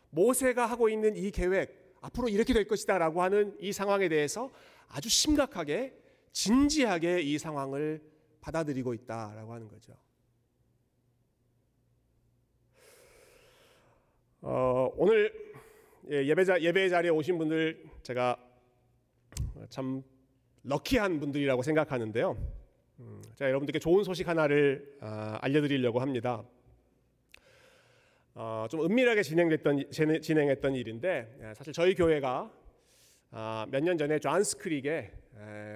모세가 0.09 0.65
하고 0.65 0.89
있는 0.89 1.15
이 1.15 1.31
계획, 1.31 1.95
앞으로 2.01 2.27
이렇게 2.27 2.53
될 2.53 2.67
것이다 2.67 2.97
라고 2.97 3.23
하는 3.23 3.55
이 3.61 3.71
상황에 3.71 4.09
대해서 4.09 4.51
아주 4.89 5.07
심각하게 5.07 5.97
진지하게 6.33 7.21
이 7.21 7.37
상황을 7.37 8.03
받아들이고 8.41 8.93
있다라고 8.93 9.53
하는 9.53 9.69
거죠. 9.69 9.93
어, 14.47 14.91
오늘 14.95 15.33
예, 16.11 16.23
예배자 16.23 16.61
예배 16.61 16.89
자리에 16.89 17.09
오신 17.09 17.39
분들 17.39 17.83
제가 18.03 18.37
참 19.69 20.03
럭키한 20.61 21.19
분들이라고 21.19 21.63
생각하는데요. 21.63 22.37
음, 22.99 23.23
제가 23.33 23.49
여러분들께 23.49 23.79
좋은 23.79 24.03
소식 24.03 24.27
하나를 24.27 24.97
아, 25.01 25.39
알려드리려고 25.41 25.99
합니다. 25.99 26.43
어, 28.35 28.67
좀 28.69 28.85
은밀하게 28.85 29.23
진행됐던 29.23 29.89
진행했던 30.21 30.75
일인데 30.75 31.37
예, 31.41 31.53
사실 31.55 31.73
저희 31.73 31.95
교회가 31.95 32.53
아, 33.31 33.65
몇년 33.71 33.97
전에 33.97 34.19
존스 34.19 34.57
크릭에 34.57 35.11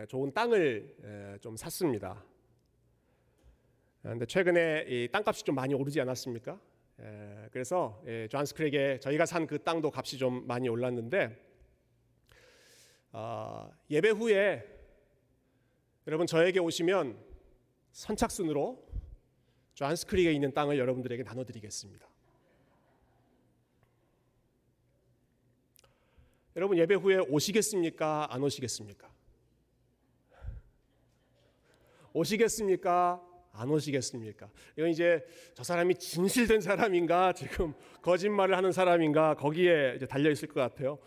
좋은 0.09 0.31
땅을 0.31 1.39
좀 1.41 1.57
샀습니다. 1.57 2.23
그런데 4.03 4.27
최근에 4.27 4.85
이 4.87 5.07
땅값이 5.11 5.43
좀 5.43 5.55
많이 5.55 5.73
오르지 5.73 5.99
않았습니까? 5.99 6.59
그래서 7.51 8.01
존스 8.29 8.53
크릭에 8.53 8.99
저희가 8.99 9.25
산 9.25 9.47
그 9.47 9.63
땅도 9.63 9.91
값이 9.93 10.17
좀 10.17 10.45
많이 10.47 10.67
올랐는데 10.69 11.45
아, 13.11 13.69
예배 13.89 14.09
후에 14.09 14.63
여러분 16.07 16.27
저에게 16.27 16.59
오시면 16.59 17.17
선착순으로 17.91 18.87
존스 19.73 20.05
크릭에 20.05 20.31
있는 20.33 20.53
땅을 20.53 20.77
여러분들에게 20.77 21.23
나눠드리겠습니다. 21.23 22.07
여러분 26.55 26.77
예배 26.77 26.95
후에 26.95 27.17
오시겠습니까? 27.19 28.27
안 28.29 28.43
오시겠습니까? 28.43 29.09
오시겠습니까? 32.11 33.28
안 33.51 33.69
오시겠습니까? 33.69 34.49
이건 34.77 34.89
이제 34.89 35.25
저 35.53 35.63
사람이 35.63 35.95
진실된 35.95 36.61
사람인가 36.61 37.33
지금 37.33 37.73
거짓말을 38.01 38.55
하는 38.55 38.71
사람인가 38.71 39.35
거기에 39.35 39.93
이제 39.95 40.05
달려 40.05 40.29
있을 40.29 40.47
것 40.47 40.59
같아요. 40.61 40.99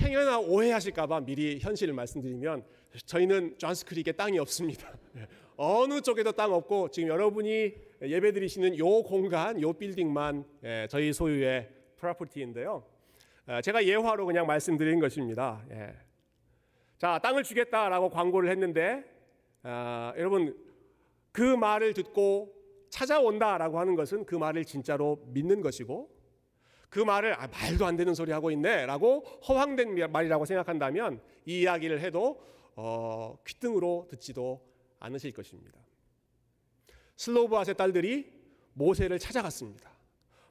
행여나 0.00 0.38
오해하실까봐 0.40 1.20
미리 1.20 1.58
현실을 1.60 1.92
말씀드리면 1.94 2.64
저희는 3.06 3.58
존스 3.58 3.84
크릭에 3.86 4.12
땅이 4.12 4.38
없습니다. 4.38 4.92
어느 5.56 6.00
쪽에도 6.00 6.32
땅 6.32 6.54
없고 6.54 6.90
지금 6.90 7.10
여러분이 7.10 7.74
예배드리시는 8.02 8.78
요 8.78 9.02
공간, 9.02 9.60
요 9.60 9.74
빌딩만 9.74 10.44
예, 10.64 10.86
저희 10.88 11.12
소유의 11.12 11.68
프로퍼티인데요. 11.96 12.82
어, 13.46 13.60
제가 13.60 13.84
예화로 13.84 14.24
그냥 14.24 14.46
말씀드린 14.46 15.00
것입니다. 15.00 15.62
예. 15.70 15.94
자, 16.96 17.18
땅을 17.18 17.42
주겠다라고 17.42 18.08
광고를 18.08 18.50
했는데 18.50 19.04
아, 19.62 20.14
여러분 20.16 20.56
그 21.32 21.42
말을 21.42 21.94
듣고 21.94 22.54
찾아온다라고 22.90 23.78
하는 23.78 23.94
것은 23.94 24.24
그 24.24 24.34
말을 24.34 24.64
진짜로 24.64 25.22
믿는 25.28 25.60
것이고 25.60 26.10
그 26.88 26.98
말을 26.98 27.34
아, 27.40 27.46
말도 27.46 27.86
안 27.86 27.96
되는 27.96 28.14
소리 28.14 28.32
하고 28.32 28.50
있네라고 28.50 29.20
허황된 29.48 30.10
말이라고 30.10 30.44
생각한다면 30.44 31.20
이 31.46 31.60
이야기를 31.60 32.00
해도 32.00 32.42
어, 32.74 33.38
귓등으로 33.46 34.08
듣지도 34.10 34.60
않으실 34.98 35.32
것입니다. 35.32 35.78
슬로브아의 37.16 37.76
딸들이 37.76 38.32
모세를 38.72 39.18
찾아갔습니다. 39.18 39.90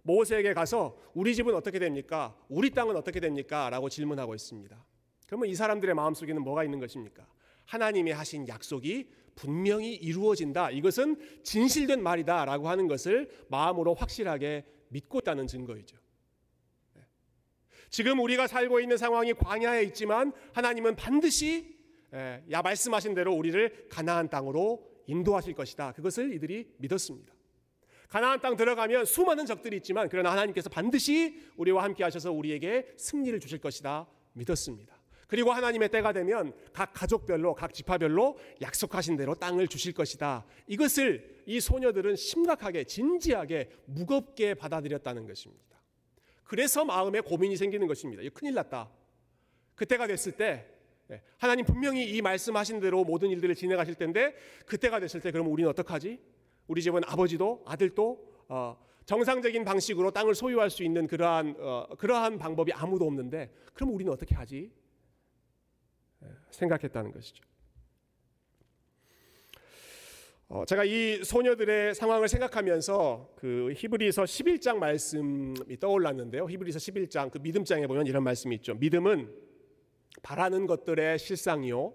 모세에게 0.03 0.53
가서 0.53 0.97
우리 1.13 1.35
집은 1.35 1.53
어떻게 1.55 1.77
됩니까? 1.77 2.35
우리 2.47 2.71
땅은 2.71 2.95
어떻게 2.95 3.19
됩니까? 3.19 3.69
라고 3.69 3.89
질문하고 3.89 4.33
있습니다. 4.33 4.85
그러면 5.27 5.49
이 5.49 5.55
사람들의 5.55 5.93
마음속에는 5.93 6.41
뭐가 6.41 6.63
있는 6.63 6.79
것입니까? 6.79 7.27
하나님이 7.65 8.11
하신 8.11 8.47
약속이 8.47 9.09
분명히 9.39 9.95
이루어진다. 9.95 10.69
이것은 10.71 11.15
진실된 11.43 12.03
말이다 12.03 12.43
라고 12.43 12.67
하는 12.67 12.87
것을 12.87 13.29
마음으로 13.47 13.93
확실하게 13.93 14.65
믿고 14.89 15.19
있다는 15.19 15.47
증거이죠. 15.47 15.97
네. 16.95 17.01
지금 17.89 18.19
우리가 18.19 18.47
살고 18.47 18.81
있는 18.81 18.97
상황이 18.97 19.33
광야에 19.33 19.83
있지만 19.83 20.33
하나님은 20.51 20.97
반드시 20.97 21.79
예, 22.13 22.43
야 22.51 22.61
말씀하신 22.61 23.13
대로 23.13 23.33
우리를 23.33 23.87
가나안 23.89 24.29
땅으로 24.29 24.83
인도하실 25.07 25.53
것이다. 25.53 25.93
그것을 25.93 26.33
이들이 26.33 26.73
믿었습니다. 26.77 27.33
가나안 28.09 28.41
땅 28.41 28.57
들어가면 28.57 29.05
수많은 29.05 29.45
적들이 29.45 29.77
있지만 29.77 30.09
그러나 30.09 30.31
하나님께서 30.31 30.69
반드시 30.69 31.39
우리와 31.55 31.83
함께 31.83 32.03
하셔서 32.03 32.31
우리에게 32.31 32.93
승리를 32.97 33.39
주실 33.39 33.59
것이다 33.59 34.07
믿었습니다. 34.33 34.98
그리고 35.29 35.51
하나님의 35.51 35.89
때가 35.89 36.11
되면 36.11 36.53
각 36.73 36.91
가족별로 36.91 37.53
각 37.53 37.71
지파별로 37.71 38.39
약속하신 38.63 39.15
대로 39.15 39.35
땅을 39.35 39.67
주실 39.67 39.93
것이다. 39.93 40.43
이것을 40.65 41.43
이 41.45 41.59
소녀들은 41.59 42.15
심각하게 42.15 42.83
진지하게 42.85 43.69
무겁게 43.85 44.55
받아들였다는 44.55 45.27
것입니다. 45.27 45.79
그래서 46.43 46.83
마음에 46.83 47.21
고민이 47.21 47.57
생기는 47.57 47.85
것입니다. 47.85 48.23
큰일 48.33 48.55
났다. 48.55 48.89
그때가 49.75 50.07
됐을 50.07 50.31
때 50.31 50.65
예, 51.11 51.21
하나님 51.37 51.63
분명히 51.63 52.09
이 52.09 52.21
말씀하신 52.23 52.79
대로 52.79 53.03
모든 53.03 53.29
일들을 53.29 53.53
진행하실 53.53 53.95
텐데 53.95 54.35
그때가 54.65 54.99
됐을 54.99 55.21
때 55.21 55.31
그럼 55.31 55.47
우리는 55.51 55.69
어떡하지? 55.69 56.19
우리 56.67 56.81
집은 56.81 57.03
아버지도 57.05 57.63
아들도 57.67 58.19
어, 58.47 58.77
정상적인 59.05 59.63
방식으로 59.63 60.09
땅을 60.09 60.33
소유할 60.33 60.71
수 60.71 60.83
있는 60.83 61.05
그러한 61.05 61.55
어, 61.59 61.87
그러한 61.99 62.39
방법이 62.39 62.73
아무도 62.73 63.05
없는데 63.05 63.53
그럼 63.75 63.93
우리는 63.93 64.11
어떻게 64.11 64.33
하지? 64.33 64.71
예, 66.49 66.51
생각했다는 66.51 67.11
것이죠. 67.11 67.43
어, 70.51 70.65
제가 70.65 70.83
이 70.83 71.23
소녀들의 71.23 71.93
상황을 71.93 72.27
생각하면서 72.27 73.33
그 73.35 73.71
히브리서 73.75 74.23
11장 74.23 74.77
말씀이 74.77 75.79
떠올랐는데요. 75.79 76.49
히브리서 76.49 76.79
11장 76.79 77.29
그 77.29 77.37
믿음장에 77.37 77.85
보면 77.85 78.07
이런 78.07 78.23
말씀이 78.23 78.55
있죠. 78.55 78.73
믿음은 78.73 79.31
바라는 80.23 80.65
것들의 80.65 81.19
실상이요 81.19 81.93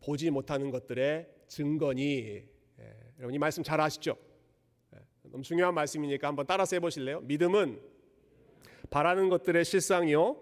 보지 0.00 0.30
못하는 0.30 0.70
것들의 0.70 1.28
증거니 1.48 2.44
예, 2.78 2.96
여러분 3.18 3.34
이 3.34 3.38
말씀 3.38 3.64
잘 3.64 3.80
아시죠? 3.80 4.16
예, 4.94 5.00
너무 5.24 5.42
중요한 5.42 5.74
말씀이니까 5.74 6.28
한번 6.28 6.46
따라서 6.46 6.76
해보실래요? 6.76 7.22
믿음은 7.22 7.80
바라는 8.88 9.28
것들의 9.28 9.64
실상이요, 9.64 10.36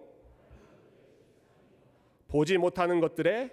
보지 2.34 2.58
못하는 2.58 2.98
것들의 2.98 3.48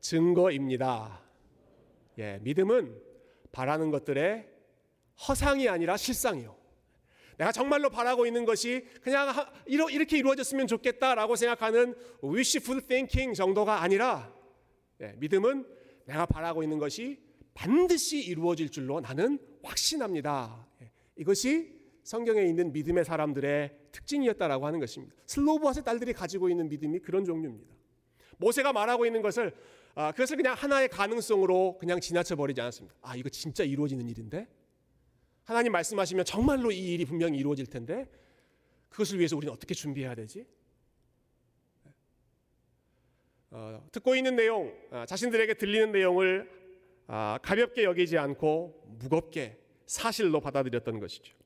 증거입니다. 0.00 1.22
예, 2.18 2.38
믿음은 2.42 3.00
바라는 3.50 3.90
것들의 3.90 4.46
허상이 5.26 5.70
아니라 5.70 5.96
실상이요. 5.96 6.54
내가 7.38 7.50
정말로 7.50 7.88
바라고 7.88 8.26
있는 8.26 8.44
것이 8.44 8.86
그냥 9.00 9.32
이렇게 9.64 10.18
이루어졌으면 10.18 10.66
좋겠다라고 10.66 11.34
생각하는 11.36 11.94
wishful 12.22 12.82
thinking 12.86 13.34
정도가 13.34 13.80
아니라 13.80 14.30
예, 15.00 15.14
믿음은 15.16 15.66
내가 16.04 16.26
바라고 16.26 16.62
있는 16.62 16.78
것이 16.78 17.22
반드시 17.54 18.22
이루어질 18.22 18.68
줄로 18.68 19.00
나는 19.00 19.38
확신합니다. 19.62 20.68
예, 20.82 20.92
이것이 21.16 21.79
성경에 22.10 22.42
있는 22.42 22.72
믿음의 22.72 23.04
사람들의 23.04 23.70
특징이었다라고 23.92 24.66
하는 24.66 24.80
것입니다. 24.80 25.14
슬로브아의 25.26 25.84
딸들이 25.84 26.12
가지고 26.12 26.48
있는 26.48 26.68
믿음이 26.68 26.98
그런 26.98 27.24
종류입니다. 27.24 27.72
모세가 28.36 28.72
말하고 28.72 29.06
있는 29.06 29.22
것을 29.22 29.54
아, 29.94 30.10
그것을 30.10 30.36
그냥 30.36 30.54
하나의 30.54 30.88
가능성으로 30.88 31.78
그냥 31.78 32.00
지나쳐 32.00 32.34
버리지 32.34 32.60
않았습니다. 32.60 32.96
아 33.00 33.14
이거 33.14 33.28
진짜 33.28 33.62
이루어지는 33.62 34.08
일인데 34.08 34.48
하나님 35.44 35.70
말씀하시면 35.70 36.24
정말로 36.24 36.72
이 36.72 36.94
일이 36.94 37.04
분명히 37.04 37.38
이루어질 37.38 37.66
텐데 37.66 38.10
그것을 38.88 39.18
위해서 39.18 39.36
우리는 39.36 39.54
어떻게 39.54 39.72
준비해야 39.72 40.16
되지? 40.16 40.48
어, 43.52 43.86
듣고 43.92 44.16
있는 44.16 44.34
내용, 44.34 44.76
아, 44.90 45.06
자신들에게 45.06 45.54
들리는 45.54 45.92
내용을 45.92 46.50
아, 47.06 47.38
가볍게 47.40 47.84
여기지 47.84 48.18
않고 48.18 48.96
무겁게 48.98 49.60
사실로 49.86 50.40
받아들였던 50.40 50.98
것이죠. 50.98 51.39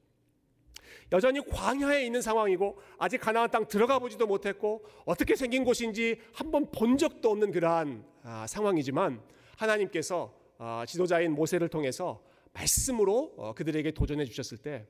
여전히 1.13 1.41
광야에 1.41 2.05
있는 2.05 2.23
상황이고 2.23 2.79
아직 2.99 3.19
가나안 3.19 3.51
땅 3.51 3.67
들어가 3.67 3.99
보지도 3.99 4.27
못했고 4.27 4.85
어떻게 5.05 5.37
생긴 5.37 5.65
곳인지 5.65 6.21
한번 6.33 6.71
본 6.71 6.99
적도 6.99 7.31
없는 7.31 7.53
그러한 7.53 8.05
아, 8.23 8.47
상황이지만 8.47 9.23
하나님께서 9.57 10.35
아, 10.59 10.85
지도자인 10.87 11.33
모세를 11.33 11.69
통해서 11.69 12.23
말씀으로 12.53 13.35
어, 13.37 13.55
그들에게 13.55 13.91
도전해 13.93 14.25
주셨을 14.25 14.59
때이 14.59 14.83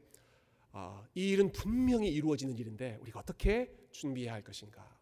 아, 0.72 1.02
일은 1.14 1.50
분명히 1.52 2.08
이루어지는 2.08 2.56
일인데 2.58 2.98
우리가 3.00 3.20
어떻게 3.20 3.74
준비해야 3.90 4.32
할 4.32 4.42
것인가? 4.42 4.93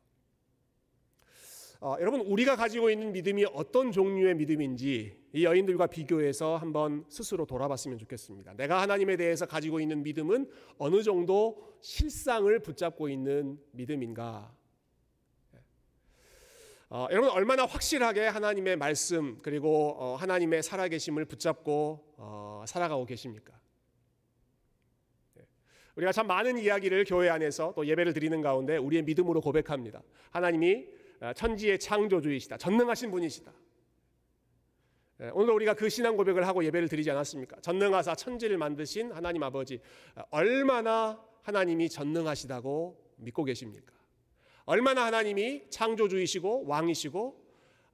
어, 1.85 1.97
여러분 1.99 2.21
우리가 2.21 2.55
가지고 2.55 2.91
있는 2.91 3.11
믿음이 3.11 3.45
어떤 3.55 3.91
종류의 3.91 4.37
믿음인지 4.37 5.21
이 5.33 5.45
여인들과 5.45 5.89
비교해서 5.89 6.57
한번 6.57 7.05
스스로 7.09 7.45
돌아봤으면 7.45 7.99
좋겠습니다. 7.99 8.55
내가 8.55 8.81
하나님에 8.81 9.17
대해서 9.17 9.47
가지고 9.47 9.81
있는 9.81 10.05
믿음은 10.05 10.49
어느 10.79 11.03
정도 11.03 11.77
실상을 11.81 12.57
붙잡고 12.61 13.09
있는 13.09 13.59
믿음인가? 13.73 14.55
어, 16.89 17.09
여러분 17.11 17.31
얼마나 17.31 17.67
확실하게 17.67 18.29
하나님의 18.29 18.77
말씀 18.77 19.41
그리고 19.43 19.97
어, 19.99 20.15
하나님의 20.15 20.63
살아계심을 20.63 21.25
붙잡고 21.25 22.15
어, 22.17 22.65
살아가고 22.69 23.07
계십니까? 23.07 23.59
네. 25.35 25.43
우리가 25.97 26.13
참 26.13 26.29
많은 26.29 26.59
이야기를 26.59 27.07
교회 27.07 27.29
안에서 27.29 27.73
또 27.75 27.85
예배를 27.89 28.13
드리는 28.13 28.41
가운데 28.41 28.77
우리의 28.77 29.03
믿음으로 29.03 29.41
고백합니다. 29.41 30.01
하나님이 30.31 30.87
아, 30.87 31.02
천지의 31.35 31.79
창조주이시다. 31.79 32.57
전능하신 32.57 33.11
분이시다. 33.13 33.53
예, 35.21 35.31
오늘 35.35 35.55
우리가 35.55 35.75
그 35.75 35.89
신앙 35.89 36.17
고백을 36.17 36.47
하고 36.47 36.65
예배를 36.65 36.89
드리지 36.89 37.11
않았습니까? 37.11 37.61
전능하사 37.61 38.17
천지를 38.17 38.59
만드신 38.59 39.13
하나님 39.13 39.43
아버지 39.45 39.81
아, 40.17 40.25
얼마나 40.31 41.23
하나님이 41.43 41.89
전능하시다고 41.89 43.13
믿고 43.19 43.45
계십니까? 43.45 43.93
얼마나 44.65 45.07
하나님이 45.07 45.71
창조주이시고 45.71 46.67
왕이시고 46.67 47.43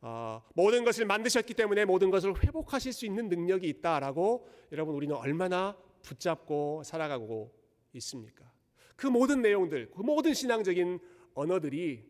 어, 0.00 0.42
모든 0.54 0.84
것을 0.84 1.04
만드셨기 1.04 1.54
때문에 1.54 1.84
모든 1.84 2.10
것을 2.10 2.32
회복하실 2.42 2.92
수 2.92 3.04
있는 3.04 3.28
능력이 3.28 3.68
있다라고 3.68 4.48
여러분 4.72 4.94
우리는 4.94 5.14
얼마나 5.14 5.76
붙잡고 6.02 6.82
살아가고 6.84 7.52
있습니까? 7.94 8.50
그 8.96 9.06
모든 9.06 9.42
내용들, 9.42 9.90
그 9.90 10.02
모든 10.02 10.34
신앙적인 10.34 10.98
언어들이 11.34 12.04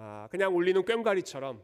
아, 0.00 0.28
그냥 0.30 0.56
울리는 0.56 0.84
꽹과리처럼 0.84 1.60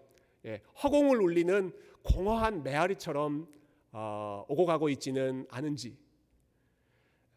예, 0.46 0.60
허공을 0.82 1.20
울리는 1.20 1.70
공허한 2.02 2.64
메아리처럼 2.64 3.48
어, 3.92 4.44
오고 4.48 4.66
가고 4.66 4.88
있지는 4.88 5.46
않은지 5.50 5.96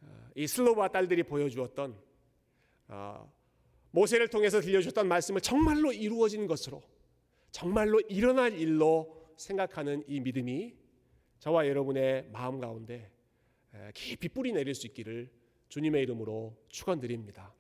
어, 0.02 0.08
이 0.34 0.48
슬로바 0.48 0.88
딸들이 0.88 1.22
보여주었던 1.22 1.96
어, 2.88 3.32
모세를 3.92 4.28
통해서 4.30 4.60
들려주셨던 4.60 5.08
말씀을 5.08 5.42
정말로 5.42 5.94
이루어진 5.94 6.48
것으로 6.48 6.82
정말로 7.52 8.00
일어날 8.10 8.54
일로 8.54 9.36
생각하는 9.38 10.04
이 10.08 10.20
믿음이 10.20 10.76
저와 11.38 11.68
여러분의 11.68 12.30
마음 12.32 12.60
가운데 12.60 13.12
깊이 13.94 14.28
뿌리 14.30 14.52
내릴 14.52 14.74
수 14.74 14.88
있기를 14.88 15.32
주님의 15.70 16.02
이름으로 16.02 16.58
축원드립니다. 16.70 17.54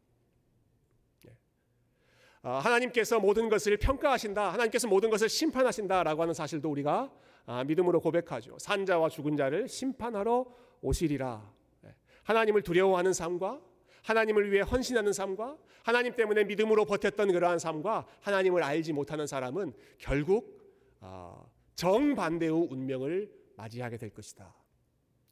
아, 2.48 2.60
하나님께서 2.60 3.20
모든 3.20 3.50
것을 3.50 3.76
평가하신다. 3.76 4.54
하나님께서 4.54 4.88
모든 4.88 5.10
것을 5.10 5.28
심판하신다라고 5.28 6.22
하는 6.22 6.34
사실도 6.34 6.72
우리가 6.72 7.12
아, 7.46 7.66
믿음으로 7.66 8.00
고백하죠. 8.00 8.58
산자와 8.58 9.10
죽은 9.10 9.36
자를 9.36 9.68
심판하러 9.68 10.46
오시리라. 10.82 11.54
네. 11.82 11.94
하나님을 12.24 12.62
두려워하는 12.62 13.12
삶과 13.12 13.60
하나님을 14.04 14.50
위해 14.50 14.62
헌신하는 14.62 15.12
삶과 15.12 15.58
하나님 15.84 16.16
때문에 16.16 16.46
믿음으로 16.46 16.86
버텼던 16.86 17.34
그러한 17.34 17.60
삶과 17.60 18.08
하나님을 18.22 18.64
알지 18.64 18.94
못하는 18.94 19.28
사람은 19.28 19.74
결국 19.98 20.58
아, 21.02 21.44
정반대의 21.76 22.50
운명을 22.50 23.30
맞이하게 23.58 23.98
될 23.98 24.12
것이다. 24.12 24.56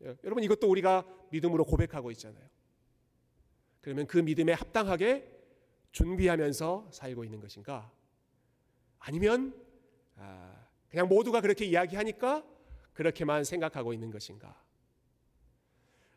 예, 0.04 0.18
여러분 0.26 0.44
이것도 0.44 0.70
우리가 0.70 1.06
믿음으로 1.30 1.64
고백하고 1.64 2.12
있잖아요. 2.12 2.44
그러면 3.80 4.06
그 4.06 4.18
믿음에 4.18 4.52
합당하게 4.52 5.35
준비하면서 5.96 6.90
살고 6.92 7.24
있는 7.24 7.40
것인가? 7.40 7.90
아니면 9.00 9.56
아, 10.18 10.68
그냥 10.90 11.08
모두가 11.08 11.40
그렇게 11.40 11.64
이야기하니까 11.64 12.46
그렇게만 12.92 13.46
생각하고 13.46 13.94
있는 13.94 14.12
것인가? 14.12 14.62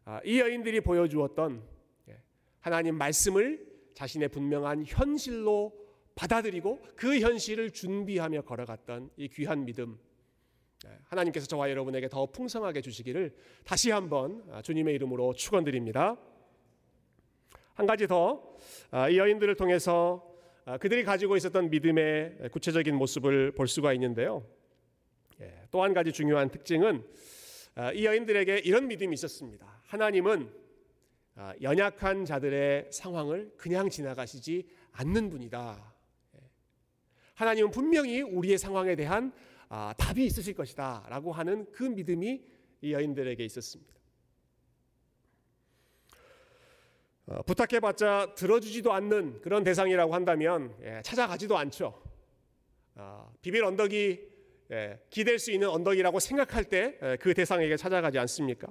아, 0.04 0.20
이 0.24 0.40
여인들이 0.40 0.80
보여주었던 0.80 1.62
예, 2.08 2.20
하나님 2.58 2.96
말씀을 2.96 3.66
자신의 3.94 4.30
분명한 4.30 4.84
현실로 4.84 5.72
받아들이고 6.16 6.82
그 6.96 7.20
현실을 7.20 7.70
준비하며 7.70 8.42
걸어갔던 8.42 9.10
이 9.16 9.28
귀한 9.28 9.64
믿음 9.64 9.96
예, 10.86 10.98
하나님께서 11.04 11.46
저와 11.46 11.70
여러분에게 11.70 12.08
더 12.08 12.26
풍성하게 12.26 12.80
주시기를 12.80 13.32
다시 13.62 13.92
한번 13.92 14.44
아, 14.50 14.60
주님의 14.60 14.92
이름으로 14.96 15.34
축원드립니다. 15.34 16.16
한 17.78 17.86
가지 17.86 18.08
더이 18.08 18.40
아, 18.90 19.14
여인들을 19.14 19.54
통해서 19.54 20.28
그들이 20.80 21.04
가지고 21.04 21.36
있었던 21.36 21.70
믿음의 21.70 22.48
구체적인 22.50 22.92
모습을 22.96 23.52
볼 23.52 23.68
수가 23.68 23.92
있는데요. 23.92 24.44
예, 25.40 25.62
또한 25.70 25.94
가지 25.94 26.10
중요한 26.10 26.50
특징은 26.50 27.04
이 27.94 28.04
여인들에게 28.04 28.62
이런 28.64 28.88
믿음이 28.88 29.14
있었습니다. 29.14 29.80
하나님은 29.86 30.50
아, 31.36 31.54
연약한 31.62 32.24
자들의 32.24 32.88
상황을 32.90 33.52
그냥 33.56 33.88
지나가시지 33.88 34.66
않는 34.90 35.30
분이다. 35.30 35.94
예. 36.34 36.40
하나님은 37.34 37.70
분명히 37.70 38.22
우리의 38.22 38.58
상황에 38.58 38.96
대한 38.96 39.32
아, 39.68 39.94
답이 39.96 40.26
있으실 40.26 40.54
것이다 40.54 41.06
라고 41.08 41.30
하는 41.30 41.70
그 41.70 41.84
믿음이 41.84 42.42
이 42.80 42.92
여인들에게 42.92 43.44
있었습니다. 43.44 43.97
어, 47.30 47.42
부탁해봤자 47.42 48.34
들어주지도 48.36 48.90
않는 48.94 49.42
그런 49.42 49.62
대상이라고 49.62 50.14
한다면 50.14 50.74
예, 50.82 51.02
찾아가지도 51.04 51.58
않죠. 51.58 52.00
아, 52.94 53.28
비빌 53.42 53.64
언덕이 53.64 54.20
예, 54.72 54.98
기댈 55.10 55.38
수 55.38 55.52
있는 55.52 55.68
언덕이라고 55.68 56.20
생각할 56.20 56.64
때 56.64 56.98
그 57.20 57.34
대상에게 57.34 57.76
찾아가지 57.76 58.18
않습니까? 58.18 58.68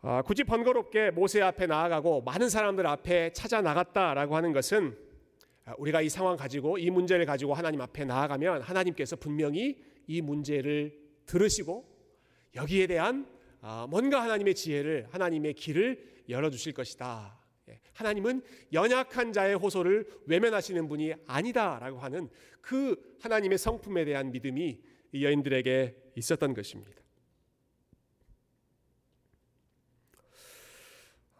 아, 0.00 0.22
굳이 0.22 0.42
번거롭게 0.42 1.12
모세 1.12 1.40
앞에 1.42 1.66
나아가고 1.66 2.22
많은 2.22 2.48
사람들 2.48 2.86
앞에 2.88 3.32
찾아 3.32 3.62
나갔다라고 3.62 4.34
하는 4.34 4.52
것은 4.52 4.98
아, 5.66 5.74
우리가 5.78 6.02
이 6.02 6.08
상황 6.08 6.36
가지고 6.36 6.78
이 6.78 6.90
문제를 6.90 7.24
가지고 7.24 7.54
하나님 7.54 7.82
앞에 7.82 8.04
나아가면 8.04 8.62
하나님께서 8.62 9.14
분명히 9.14 9.80
이 10.08 10.20
문제를 10.20 10.98
들으시고 11.26 11.88
여기에 12.56 12.88
대한 12.88 13.28
아, 13.60 13.86
뭔가 13.88 14.22
하나님의 14.24 14.56
지혜를 14.56 15.06
하나님의 15.12 15.54
길을 15.54 16.13
열어 16.28 16.50
주실 16.50 16.72
것이다. 16.72 17.38
예, 17.68 17.80
하나님은 17.94 18.42
연약한 18.72 19.32
자의 19.32 19.54
호소를 19.54 20.06
외면하시는 20.26 20.86
분이 20.88 21.14
아니다라고 21.26 21.98
하는 21.98 22.28
그 22.60 23.16
하나님의 23.20 23.58
성품에 23.58 24.04
대한 24.04 24.30
믿음이 24.30 24.80
여인들에게 25.14 25.96
있었던 26.16 26.54
것입니다. 26.54 27.04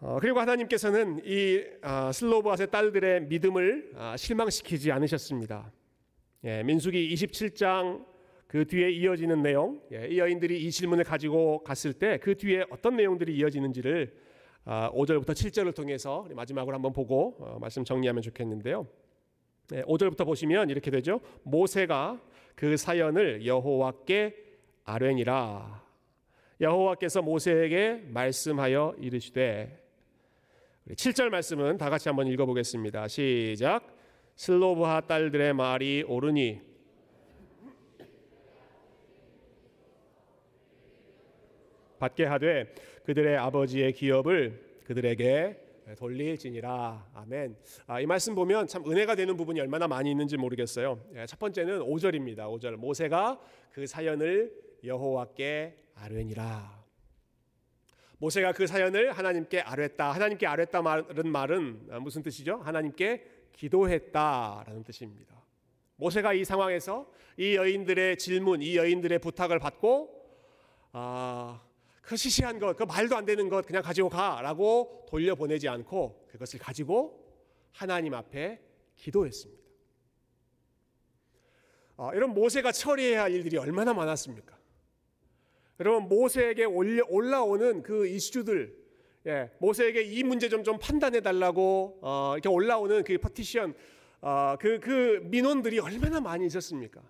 어, 0.01 0.19
그리고 0.21 0.39
하나님께서는 0.41 1.23
이 1.25 1.65
아, 1.81 2.13
슬로브아의 2.13 2.71
딸들의 2.71 3.23
믿음을 3.23 3.93
아, 3.97 4.17
실망시키지 4.17 4.93
않으셨습니다. 4.93 5.73
예, 6.45 6.63
민수기 6.63 7.15
27장 7.15 8.05
그 8.47 8.67
뒤에 8.67 8.91
이어지는 8.91 9.43
내용, 9.43 9.81
예, 9.93 10.07
이 10.07 10.19
여인들이 10.19 10.63
이 10.63 10.71
질문을 10.71 11.05
가지고 11.05 11.65
갔을 11.65 11.93
때 11.95 12.19
그 12.19 12.37
뒤에 12.37 12.65
어떤 12.71 12.97
내용들이 12.97 13.35
이어지는지를 13.35 14.15
5절부터 14.65 15.31
아, 15.31 15.35
7절을 15.35 15.75
통해서 15.75 16.27
마지막으로 16.35 16.75
한번 16.75 16.93
보고 16.93 17.37
어, 17.39 17.59
말씀 17.61 17.85
정리하면 17.85 18.23
좋겠는데요. 18.23 18.87
5절부터 19.69 20.21
예, 20.21 20.25
보시면 20.25 20.71
이렇게 20.71 20.91
되죠. 20.91 21.21
모세가 21.43 22.21
그 22.55 22.77
사연을 22.77 23.47
여호와께 23.47 24.37
아뢰니라. 24.85 25.85
여호와께서 26.61 27.23
모세에게 27.23 28.05
말씀하여 28.09 28.95
이르시되 28.99 29.83
7절 30.91 31.31
말씀은 31.31 31.79
다 31.79 31.91
같이 31.91 32.09
한번 32.09 32.27
읽어보겠습니다. 32.27 33.09
시작. 33.09 33.95
슬로브하 34.37 35.03
딸들의 35.03 35.55
말이 35.55 36.05
옳으니 36.07 36.61
받게 41.99 42.25
하되 42.25 42.75
그들의 43.05 43.37
아버지의 43.37 43.93
기업을 43.93 44.81
그들에게 44.85 45.61
돌릴지니라. 45.99 47.11
아멘. 47.15 47.57
아, 47.87 48.01
이 48.01 48.07
말씀 48.07 48.35
보면 48.35 48.67
참 48.67 48.91
은혜가 48.91 49.15
되는 49.15 49.37
부분이 49.37 49.61
얼마나 49.61 49.87
많이 49.87 50.11
있는지 50.11 50.39
모르겠어요. 50.39 50.99
예, 51.15 51.27
첫 51.27 51.39
번째는 51.39 51.81
5절입니다. 51.81 52.39
5절. 52.39 52.77
모세가 52.77 53.39
그 53.73 53.87
사연을 53.87 54.55
여호와께 54.83 55.77
아뢰니라. 55.97 56.83
모세가 58.19 58.53
그 58.53 58.67
사연을 58.67 59.13
하나님께 59.13 59.61
아뢰다. 59.61 60.13
하나님께 60.13 60.47
아뢰다 60.47 60.81
말은 60.81 61.29
말은 61.29 62.03
무슨 62.03 62.23
뜻이죠? 62.23 62.57
하나님께 62.57 63.23
기도했다라는 63.53 64.83
뜻입니다. 64.83 65.45
모세가 65.97 66.33
이 66.33 66.45
상황에서 66.45 67.07
이 67.37 67.55
여인들의 67.55 68.17
질문, 68.17 68.63
이 68.63 68.77
여인들의 68.79 69.19
부탁을 69.19 69.59
받고 69.59 70.25
아, 70.93 71.61
그 72.05 72.17
시시한 72.17 72.59
것, 72.59 72.77
그 72.77 72.83
말도 72.83 73.17
안 73.17 73.25
되는 73.25 73.49
것 73.49 73.67
그냥 73.67 73.83
가지고 73.83 74.11
가라고 74.11 75.07
돌려보내지 75.09 75.69
않고 75.69 76.27
그것을 76.31 76.59
가지고 76.59 77.25
하나님 77.73 78.15
앞에 78.15 78.61
기도했습니다. 78.97 79.63
아, 81.97 82.11
이런 82.15 82.35
모세가 82.35 82.73
처리해야 82.73 83.23
할 83.23 83.33
일들이 83.33 83.57
얼마나 83.57 83.95
많았습니까? 83.95 84.59
여러분 85.81 86.09
모세에게 86.09 86.65
올라오는 86.65 87.83
그 87.83 88.07
이슈들, 88.07 88.77
예, 89.27 89.51
모세에게 89.59 90.03
이 90.03 90.23
문제 90.23 90.49
좀 90.49 90.63
좀 90.63 90.79
판단해 90.79 91.21
달라고 91.21 91.99
어, 92.03 92.33
이렇게 92.35 92.49
올라오는 92.49 93.03
그 93.03 93.17
퍼티션, 93.19 93.75
어, 94.21 94.57
그, 94.61 94.79
그 94.79 95.21
민원들이 95.25 95.79
얼마나 95.79 96.21
많이 96.21 96.47
있었습니까? 96.47 97.01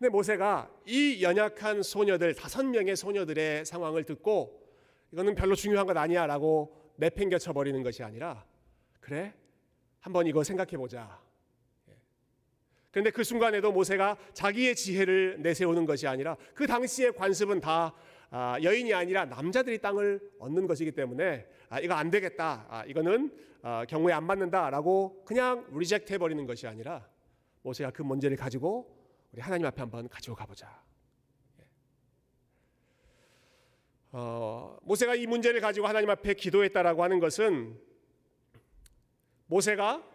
근데 0.00 0.08
모세가 0.08 0.70
이 0.86 1.22
연약한 1.22 1.82
소녀들 1.82 2.34
다섯 2.34 2.64
명의 2.64 2.96
소녀들의 2.96 3.66
상황을 3.66 4.04
듣고 4.04 4.66
이거는 5.12 5.34
별로 5.34 5.54
중요한 5.54 5.86
것 5.86 5.94
아니야라고 5.94 6.74
내팽겨쳐 6.96 7.52
버리는 7.52 7.82
것이 7.82 8.02
아니라 8.02 8.46
그래 8.98 9.34
한번 9.98 10.26
이거 10.26 10.42
생각해 10.42 10.78
보자. 10.78 11.20
그런데 12.90 13.10
그 13.10 13.22
순간에도 13.22 13.72
모세가 13.72 14.16
자기의 14.32 14.74
지혜를 14.74 15.42
내세우는 15.42 15.84
것이 15.84 16.06
아니라 16.06 16.38
그 16.54 16.66
당시의 16.66 17.12
관습은 17.12 17.60
다 17.60 17.94
아, 18.30 18.56
여인이 18.62 18.94
아니라 18.94 19.26
남자들이 19.26 19.82
땅을 19.82 20.18
얻는 20.38 20.66
것이기 20.66 20.92
때문에 20.92 21.46
아, 21.68 21.78
이거 21.78 21.92
안 21.92 22.10
되겠다. 22.10 22.64
아, 22.70 22.84
이거는 22.86 23.30
경우에 23.86 24.14
안 24.14 24.24
맞는다라고 24.24 25.24
그냥 25.26 25.66
reject 25.74 26.14
해버리는 26.14 26.46
것이 26.46 26.66
아니라 26.66 27.06
모세가 27.60 27.90
그 27.90 28.00
문제를 28.00 28.38
가지고 28.38 28.99
우리 29.32 29.40
하나님 29.40 29.66
앞에 29.66 29.80
한번 29.80 30.08
가지고 30.08 30.36
가보자. 30.36 30.82
예. 31.60 31.64
어, 34.12 34.78
모세가 34.82 35.14
이 35.14 35.26
문제를 35.26 35.60
가지고 35.60 35.86
하나님 35.86 36.10
앞에 36.10 36.34
기도했다라고 36.34 37.02
하는 37.02 37.20
것은 37.20 37.78
모세가 39.46 40.10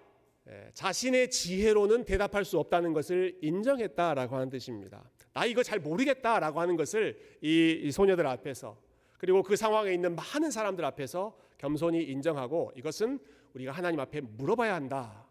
예, 0.48 0.70
자신의 0.74 1.32
지혜로는 1.32 2.06
대답할 2.06 2.46
수 2.46 2.60
없다는 2.60 2.94
것을 2.94 3.38
인정했다라고 3.42 4.36
하는 4.36 4.50
뜻입니다. 4.50 5.10
나 5.34 5.46
이거 5.46 5.64
잘 5.64 5.80
모르겠다라고 5.80 6.62
하는 6.62 6.76
것을 6.76 7.20
이, 7.42 7.90
소녀들 7.92 8.28
앞에서 8.28 8.78
그리고 9.18 9.42
그 9.42 9.56
상황에 9.56 9.94
있는 9.94 10.16
많은 10.16 10.52
사람들 10.52 10.86
앞에서 10.86 11.36
겸손히 11.58 12.04
인정하고 12.04 12.72
이것은 12.76 13.20
우리가 13.54 13.72
하나님 13.72 14.00
앞에 14.00 14.22
물어봐야 14.22 14.76
한다. 14.76 15.26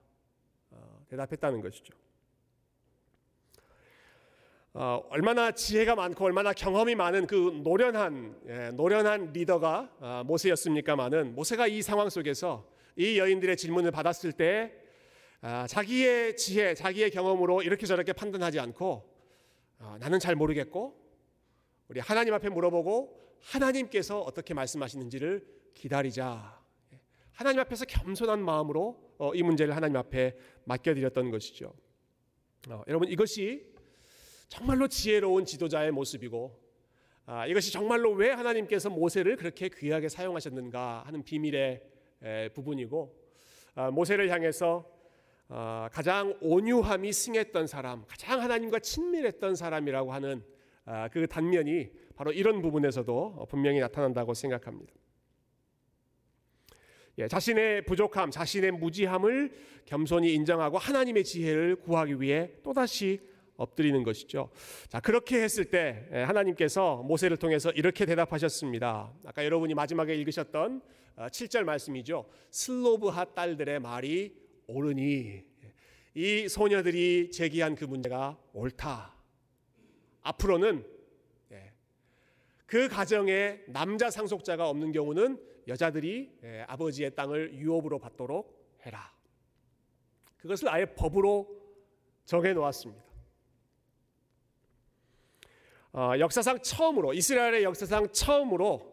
어, 0.70 1.04
대답했다는 1.08 1.60
것이죠. 1.60 1.94
어, 4.76 5.00
얼마나 5.08 5.52
지혜가 5.52 5.94
많고 5.94 6.24
얼마나 6.24 6.52
경험이 6.52 6.96
많은 6.96 7.28
그 7.28 7.60
노련한 7.62 8.40
예, 8.48 8.70
노련한 8.72 9.32
리더가 9.32 9.90
어, 10.00 10.22
모세였습니까마는 10.26 11.36
모세가 11.36 11.68
이 11.68 11.80
상황 11.80 12.10
속에서 12.10 12.68
이 12.96 13.16
여인들의 13.20 13.56
질문을 13.56 13.92
받았을 13.92 14.32
때 14.32 14.72
아, 15.42 15.68
자기의 15.68 16.36
지혜, 16.36 16.74
자기의 16.74 17.12
경험으로 17.12 17.62
이렇게 17.62 17.86
저렇게 17.86 18.12
판단하지 18.12 18.58
않고 18.58 19.08
아, 19.78 19.96
나는 20.00 20.18
잘 20.18 20.34
모르겠고 20.34 21.00
우리 21.86 22.00
하나님 22.00 22.34
앞에 22.34 22.48
물어보고 22.48 23.20
하나님께서 23.42 24.22
어떻게 24.22 24.54
말씀하시는지를 24.54 25.46
기다리자. 25.74 26.60
하나님 27.30 27.60
앞에서 27.60 27.84
겸손한 27.84 28.44
마음으로 28.44 29.14
어, 29.18 29.34
이 29.34 29.44
문제를 29.44 29.76
하나님 29.76 29.98
앞에 29.98 30.36
맡겨드렸던 30.64 31.30
것이죠. 31.30 31.72
어, 32.70 32.82
여러분 32.88 33.08
이것이 33.08 33.73
정말로 34.48 34.88
지혜로운 34.88 35.44
지도자의 35.44 35.90
모습이고 35.90 36.62
아, 37.26 37.46
이것이 37.46 37.72
정말로 37.72 38.12
왜 38.12 38.30
하나님께서 38.30 38.90
모세를 38.90 39.36
그렇게 39.36 39.68
귀하게 39.68 40.08
사용하셨는가 40.08 41.04
하는 41.06 41.22
비밀의 41.22 41.82
부분이고 42.54 43.24
모세를 43.92 44.30
향해서 44.30 44.94
어, 45.48 45.88
가장 45.92 46.36
온유함이 46.40 47.12
승했던 47.12 47.66
사람, 47.66 48.04
가장 48.06 48.40
하나님과 48.40 48.78
친밀했던 48.78 49.56
사람이라고 49.56 50.12
하는 50.12 50.42
어, 50.86 51.06
그 51.12 51.26
단면이 51.26 51.90
바로 52.16 52.32
이런 52.32 52.62
부분에서도 52.62 53.46
분명히 53.50 53.80
나타난다고 53.80 54.32
생각합니다. 54.32 54.92
예, 57.18 57.28
자신의 57.28 57.84
부족함, 57.84 58.30
자신의 58.30 58.72
무지함을 58.72 59.52
겸손히 59.84 60.34
인정하고 60.34 60.78
하나님의 60.78 61.24
지혜를 61.24 61.76
구하기 61.76 62.20
위해 62.20 62.50
또다시 62.62 63.20
엎드리는 63.56 64.02
것이죠. 64.02 64.50
자, 64.88 65.00
그렇게 65.00 65.42
했을 65.42 65.64
때 65.66 66.08
예, 66.12 66.22
하나님께서 66.22 67.02
모세를 67.02 67.36
통해서 67.36 67.70
이렇게 67.70 68.04
대답하셨습니다. 68.06 69.12
아까 69.24 69.44
여러분이 69.44 69.74
마지막에 69.74 70.14
읽으셨던 70.16 70.82
7절 71.16 71.62
어, 71.62 71.64
말씀이죠. 71.64 72.26
슬로브하 72.50 73.26
딸들의 73.26 73.80
말이 73.80 74.36
옳으니 74.66 75.44
이 76.14 76.48
소녀들이 76.48 77.30
제기한 77.30 77.74
그 77.74 77.84
문제가 77.84 78.38
옳다. 78.52 79.14
앞으로는 80.22 80.84
예, 81.52 81.72
그 82.66 82.88
가정에 82.88 83.60
남자 83.68 84.10
상속자가 84.10 84.68
없는 84.68 84.92
경우는 84.92 85.40
여자들이 85.68 86.38
예, 86.42 86.64
아버지의 86.66 87.14
땅을 87.14 87.54
유업으로 87.54 87.98
받도록 87.98 88.78
해라. 88.84 89.12
그것을 90.38 90.68
아예 90.68 90.84
법으로 90.84 91.48
정해 92.26 92.52
놓았습니다. 92.52 93.13
어, 95.96 96.18
역사상 96.18 96.58
처음으로 96.60 97.14
이스라엘의 97.14 97.62
역사상 97.62 98.08
처음으로 98.10 98.92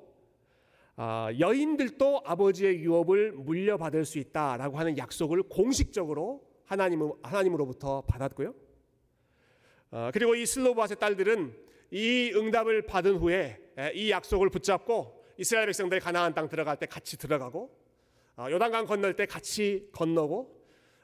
어, 0.96 1.30
여인들도 1.40 2.22
아버지의 2.24 2.80
유업을 2.82 3.32
물려받을 3.32 4.06
수 4.06 4.20
있다라고 4.20 4.78
하는 4.78 4.96
약속을 5.00 5.42
공식적으로 5.50 6.48
하나님 6.64 7.12
하나님으로부터 7.24 8.02
받았고요. 8.02 8.54
어, 9.90 10.12
그리고 10.14 10.36
이 10.36 10.46
슬로바스의 10.46 11.00
딸들은 11.00 11.58
이 11.90 12.34
응답을 12.36 12.84
받은 12.84 13.18
후에 13.18 13.58
이 13.96 14.12
약속을 14.12 14.52
붙잡고 14.52 15.26
이스라엘 15.38 15.66
백성들이 15.66 16.00
가나안 16.02 16.36
땅 16.36 16.48
들어갈 16.48 16.78
때 16.78 16.86
같이 16.86 17.18
들어가고 17.18 17.76
어, 18.38 18.46
요단강 18.52 18.86
건널 18.86 19.16
때 19.16 19.26
같이 19.26 19.90
건너고 19.92 20.56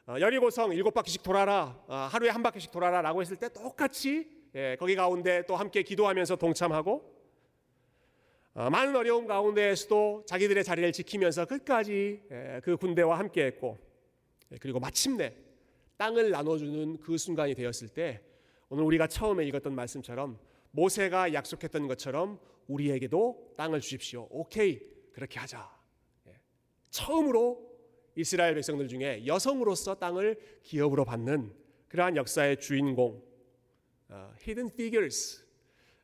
어, 0.05 0.15
여리고성 0.19 0.73
일곱 0.73 0.93
바퀴씩 0.93 1.23
돌아라 1.23 1.75
어, 1.87 2.07
하루에 2.11 2.29
한 2.29 2.43
바퀴씩 2.43 2.69
돌아라라고 2.69 3.19
했을 3.19 3.35
때 3.35 3.49
똑같이 3.49 4.36
예, 4.55 4.75
거기 4.79 4.95
가운데 4.95 5.43
또 5.47 5.55
함께 5.55 5.83
기도하면서 5.83 6.37
동참하고 6.37 7.17
많은 8.53 8.95
어려움 8.95 9.27
가운데에서도 9.27 10.23
자기들의 10.25 10.63
자리를 10.63 10.91
지키면서 10.91 11.45
끝까지 11.45 12.23
예, 12.31 12.61
그 12.63 12.75
군대와 12.75 13.19
함께했고 13.19 13.77
예, 14.51 14.57
그리고 14.59 14.79
마침내 14.79 15.35
땅을 15.97 16.31
나눠주는 16.31 16.97
그 16.97 17.17
순간이 17.17 17.53
되었을 17.53 17.89
때 17.89 18.21
오늘 18.69 18.83
우리가 18.83 19.07
처음에 19.07 19.45
읽었던 19.45 19.73
말씀처럼 19.73 20.39
모세가 20.71 21.33
약속했던 21.33 21.87
것처럼 21.87 22.39
우리에게도 22.67 23.53
땅을 23.57 23.79
주십시오. 23.79 24.27
오케이 24.29 24.79
그렇게 25.13 25.39
하자. 25.39 25.69
예. 26.27 26.39
처음으로 26.89 27.67
이스라엘 28.15 28.55
백성들 28.55 28.87
중에 28.87 29.25
여성으로서 29.27 29.95
땅을 29.95 30.61
기업으로 30.63 31.05
받는 31.05 31.53
그러한 31.87 32.15
역사의 32.17 32.59
주인공 32.59 33.26
figures 34.69 35.43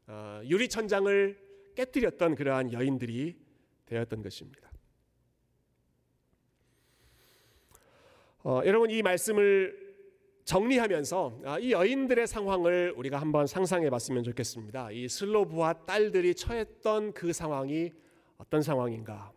어, 0.08 0.42
유리 0.46 0.68
천장을 0.68 1.38
깨뜨렸던 1.76 2.36
그러한 2.36 2.74
여인들이 2.74 3.38
되었던 3.86 4.22
것입니다. 4.22 4.72
어, 8.44 8.62
여러분 8.66 8.92
이 8.92 9.02
말씀을 9.02 9.82
정리하면서 10.44 11.42
아, 11.46 11.60
이 11.60 11.72
여인들의 11.72 12.28
상황을 12.28 12.94
우리가 12.98 13.20
한번 13.20 13.48
상상해 13.48 13.90
봤으면 13.90 14.24
좋겠습니다. 14.24 14.92
이 14.92 15.08
슬로브와 15.08 15.86
딸들이 15.86 16.36
처했던 16.36 17.14
그 17.14 17.32
상황이 17.32 17.94
어떤 18.38 18.62
상황인가? 18.62 19.32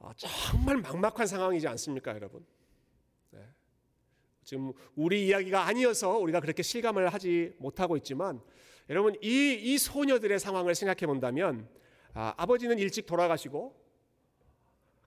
아, 0.00 0.12
정말 0.16 0.78
막막한 0.78 1.26
상황이지 1.26 1.68
않습니까, 1.68 2.14
여러분? 2.14 2.46
네. 4.48 4.56
지금 4.56 4.72
우리 4.96 5.26
이야기가 5.26 5.66
아니어서 5.66 6.16
우리가 6.16 6.40
그렇게 6.40 6.62
실감을 6.62 7.12
하지 7.12 7.52
못하고 7.58 7.98
있지만 7.98 8.40
여러분 8.88 9.14
이, 9.22 9.52
이 9.60 9.76
소녀들의 9.76 10.38
상황을 10.38 10.74
생각해 10.74 11.06
본다면 11.06 11.68
아, 12.14 12.32
아버지는 12.38 12.78
일찍 12.78 13.04
돌아가시고 13.04 13.76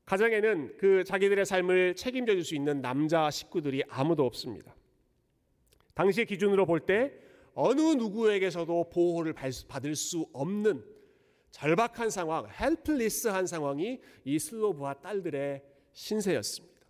가정에는 0.05 0.77
그 0.77 1.03
자기들의 1.03 1.45
삶을 1.45 1.95
책임져 1.95 2.33
줄 2.33 2.43
수 2.43 2.53
있는 2.53 2.81
남자 2.81 3.31
식구들이 3.31 3.83
아무도 3.89 4.25
없습니다. 4.25 4.75
당시의 5.95 6.27
기준으로 6.27 6.65
볼 6.65 6.81
때 6.85 7.11
어느 7.53 7.81
누구에게서도 7.81 8.89
보호를 8.89 9.33
받을 9.67 9.95
수 9.95 10.27
없는 10.33 10.85
절박한 11.49 12.09
상황, 12.09 12.47
헬플리스한 12.47 13.45
상황이 13.45 13.99
이 14.23 14.39
슬로브와 14.39 14.93
딸들의 14.95 15.61
신세였습니다. 15.91 16.80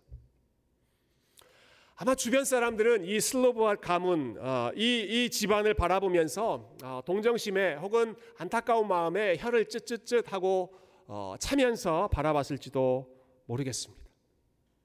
아마 1.96 2.14
주변 2.14 2.44
사람들은 2.44 3.04
이 3.04 3.20
슬로브와 3.20 3.76
가문, 3.76 4.36
어, 4.40 4.70
이, 4.74 5.06
이 5.08 5.30
집안을 5.30 5.74
바라보면서 5.74 6.74
어, 6.82 7.02
동정심에 7.04 7.74
혹은 7.74 8.16
안타까운 8.38 8.88
마음에 8.88 9.36
혀를 9.38 9.66
쯧쯧쯧 9.66 10.32
하고 10.32 10.74
어, 11.06 11.34
차면서 11.38 12.08
바라봤을지도 12.08 13.06
모르겠습니다. 13.44 14.02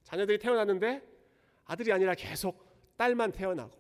자녀들이 0.03 0.37
태어났는데 0.37 1.01
아들이 1.65 1.91
아니라 1.93 2.13
계속 2.13 2.65
딸만 2.97 3.31
태어나고 3.31 3.71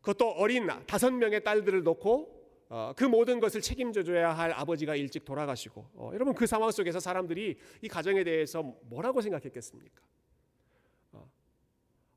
그것도 0.00 0.30
어린 0.30 0.68
다섯 0.86 1.10
명의 1.10 1.42
딸들을 1.42 1.82
놓고 1.82 2.38
어, 2.70 2.92
그 2.96 3.04
모든 3.04 3.40
것을 3.40 3.60
책임져 3.60 4.04
줘야 4.04 4.32
할 4.32 4.52
아버지가 4.52 4.94
일찍 4.94 5.24
돌아가시고 5.24 5.86
어, 5.94 6.10
여러분 6.14 6.34
그 6.34 6.46
상황 6.46 6.70
속에서 6.70 7.00
사람들이 7.00 7.58
이 7.82 7.88
가정에 7.88 8.22
대해서 8.22 8.62
뭐라고 8.62 9.20
생각했겠습니까? 9.22 10.02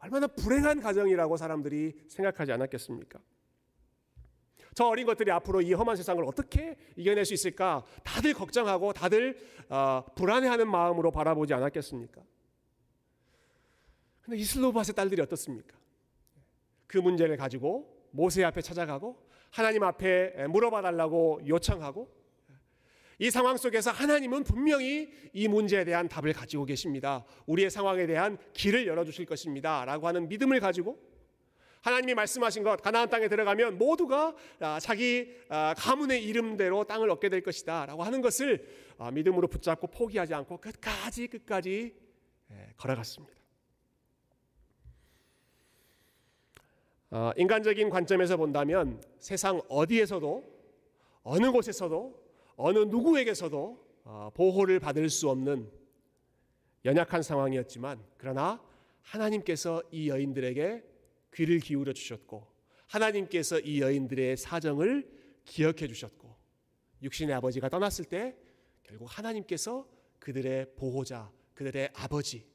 어, 0.02 0.06
얼마나 0.06 0.28
불행한 0.28 0.82
가정이라고 0.82 1.38
사람들이 1.38 1.94
생각하지 2.08 2.52
않았겠습니까? 2.52 3.20
저 4.74 4.86
어린 4.86 5.06
것들이 5.06 5.32
앞으로 5.32 5.62
이 5.62 5.74
험한 5.74 5.96
세상을 5.98 6.24
어떻게 6.26 6.78
이겨낼 6.96 7.26
수 7.26 7.34
있을까? 7.34 7.84
다들 8.04 8.34
걱정하고 8.34 8.94
다들 8.94 9.38
어, 9.70 10.04
불안해하는 10.16 10.70
마음으로 10.70 11.12
바라보지 11.12 11.54
않았겠습니까? 11.54 12.22
근데 14.22 14.38
이슬로바스의 14.38 14.96
딸들이 14.96 15.22
어떻습니까? 15.22 15.78
그 16.88 16.98
문제를 16.98 17.38
가지고 17.38 18.08
모세 18.12 18.44
앞에 18.44 18.62
찾아가고 18.62 19.18
하나님 19.50 19.84
앞에 19.84 20.48
물어봐 20.48 20.82
달라고 20.82 21.42
요청하고 21.46 22.20
이 23.21 23.29
상황 23.29 23.55
속에서 23.55 23.91
하나님은 23.91 24.43
분명히 24.43 25.12
이 25.31 25.47
문제에 25.47 25.84
대한 25.86 26.10
답을 26.10 26.34
가지고 26.34 26.65
계십니다. 26.65 27.23
우리의 27.45 27.69
상황에 27.69 28.07
대한 28.07 28.39
길을 28.53 28.88
열어 28.88 29.05
주실 29.05 29.27
것입니다. 29.27 29.86
라고 29.86 30.07
하는 30.07 30.27
믿음을 30.27 30.60
가지고 30.60 30.99
하나님이 31.81 32.15
말씀하신 32.15 32.63
것 32.63 32.81
가나안 32.81 33.12
땅에 33.12 33.27
들어가면 33.27 33.77
모두가 33.77 34.36
아, 34.60 34.79
자기 34.79 35.36
아, 35.49 35.75
가문의 35.77 36.23
이름대로 36.23 36.84
땅을 36.84 37.12
얻게 37.12 37.29
될 37.29 37.43
것이다 37.43 37.86
라고 37.86 38.01
하는 38.01 38.21
것을 38.21 38.67
아, 38.97 39.12
믿음으로 39.12 39.47
붙잡고 39.49 39.86
포기하지 39.86 40.34
않고 40.34 40.57
끝까지 40.57 41.27
끝까지 41.27 41.93
예, 42.49 42.73
걸어갔습니다. 42.75 43.36
인간적인 47.36 47.89
관점에서 47.89 48.38
본다면 48.38 48.99
세상 49.19 49.62
어디에서도 49.67 50.43
어느 51.23 51.51
곳에서도 51.51 52.20
어느 52.56 52.80
누구에게서도 52.80 54.32
보호를 54.34 54.80
받을 54.80 55.10
수 55.10 55.30
없는 55.30 55.72
연약한 56.86 57.22
상황이었지만 57.22 58.04
그러나 58.18 58.62
하나님께서 59.02 59.84
이 59.92 60.10
여인들에게 60.10 60.84
귀를 61.34 61.60
기울여 61.60 61.94
주셨고 61.94 62.48
하나님께서 62.88 63.60
이 63.60 63.82
여인들의 63.82 64.38
사정을 64.38 65.10
기억해 65.46 65.88
주셨고 65.88 66.36
육신의 67.02 67.34
아버지가 67.36 67.70
떠났을 67.70 68.06
때 68.06 68.36
결국 68.84 69.06
하나님께서 69.06 69.88
그들의 70.20 70.76
보호자, 70.76 71.32
그들의 71.54 71.92
아버지, 71.94 72.46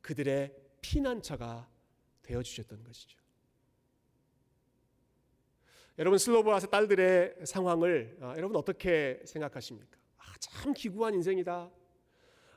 그들의 0.00 0.54
피난처가 0.80 1.70
되어 2.22 2.42
주셨던 2.42 2.84
것이죠. 2.84 3.23
여러분 5.98 6.18
슬로브아스 6.18 6.68
딸들의 6.68 7.36
상황을 7.44 8.18
아, 8.20 8.34
여러분 8.36 8.56
어떻게 8.56 9.20
생각하십니까? 9.24 9.96
아, 10.18 10.24
참 10.40 10.72
기구한 10.72 11.14
인생이다. 11.14 11.70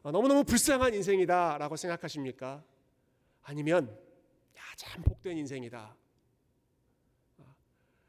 아, 0.04 0.12
너무너무 0.12 0.44
불쌍한 0.44 0.94
인생이다라고 0.94 1.76
생각하십니까? 1.76 2.64
아니면 3.44 3.98
참 4.78 5.04
복된 5.04 5.38
인생이다. 5.38 5.96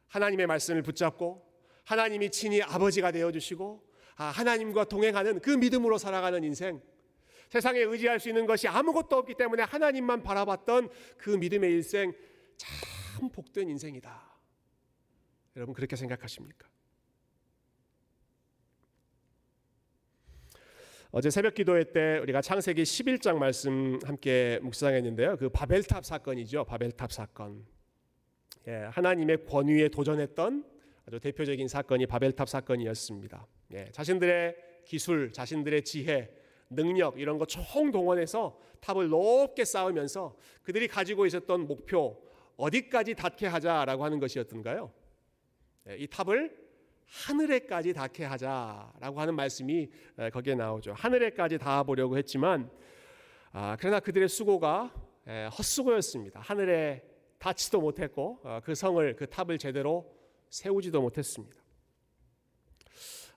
하나님의 0.09 0.47
말씀을 0.47 0.83
붙잡고 0.83 1.47
하나님이 1.85 2.31
친히 2.31 2.63
아버지가 2.63 3.11
되어 3.11 3.33
주시고 3.33 3.83
아, 4.17 4.25
하나님과 4.25 4.85
동행하는 4.85 5.41
그 5.41 5.51
믿음으로 5.51 5.97
살아가는 5.99 6.43
인생. 6.45 6.83
세상에 7.49 7.81
의지할 7.81 8.21
수 8.21 8.29
있는 8.29 8.47
것이 8.47 8.69
아무것도 8.69 9.17
없기 9.17 9.35
때문에 9.35 9.63
하나님만 9.63 10.23
바라봤던 10.23 10.91
그 11.17 11.31
믿음의 11.31 11.73
일생 11.73 12.13
참 12.57 13.31
복된 13.31 13.71
인생이다. 13.71 14.28
여러분 15.59 15.75
그렇게 15.75 15.97
생각하십니까? 15.97 16.69
어제 21.11 21.31
새벽 21.31 21.55
기도회 21.55 21.91
때 21.93 22.19
우리가 22.19 22.41
창세기 22.41 22.85
11장 22.85 23.39
말씀 23.39 23.99
함께 24.05 24.61
묵상했는데요. 24.63 25.37
그 25.37 25.49
바벨탑 25.49 26.05
사건이죠. 26.05 26.65
바벨탑 26.65 27.13
사건. 27.13 27.67
예, 28.69 28.73
하나님의 28.93 29.47
권위에 29.47 29.89
도전했던 29.89 30.65
아주 31.07 31.19
대표적인 31.19 31.67
사건이 31.67 32.07
바벨탑 32.07 32.49
사건이었습니다. 32.49 33.47
예, 33.73 33.91
자신들의 33.91 34.55
기술, 34.85 35.33
자신들의 35.33 35.83
지혜, 35.83 36.31
능력 36.71 37.19
이런 37.19 37.39
거 37.39 37.47
총동원해서 37.47 38.61
탑을 38.81 39.09
높게 39.09 39.65
쌓으면서 39.65 40.37
그들이 40.63 40.87
가지고 40.87 41.27
있었던 41.27 41.67
목표 41.67 42.23
어디까지 42.57 43.15
닿게 43.15 43.49
하자라고 43.49 44.05
하는 44.05 44.21
것이었던가요? 44.21 44.93
예, 45.89 45.97
이 45.97 46.07
탑을 46.07 46.55
하늘에까지 47.07 47.95
닿게 47.95 48.25
하자라고 48.25 49.21
하는 49.21 49.35
말씀이 49.35 49.89
예, 50.19 50.31
거기에 50.31 50.55
나오죠. 50.55 50.93
하늘에까지 50.93 51.59
닿아 51.59 51.83
보려고 51.83 52.19
했지만 52.19 52.71
아, 53.53 53.77
그러나 53.81 54.01
그들의 54.01 54.29
수고가 54.29 54.93
예, 55.27 55.49
헛수고였습니다. 55.57 56.41
하늘에 56.41 57.03
닿지도 57.39 57.81
못했고 57.81 58.41
어, 58.43 58.61
그 58.63 58.75
성을 58.75 59.17
그 59.17 59.29
탑을 59.29 59.59
제대로 59.59 60.15
세우지도 60.51 61.01
못했습니다. 61.01 61.57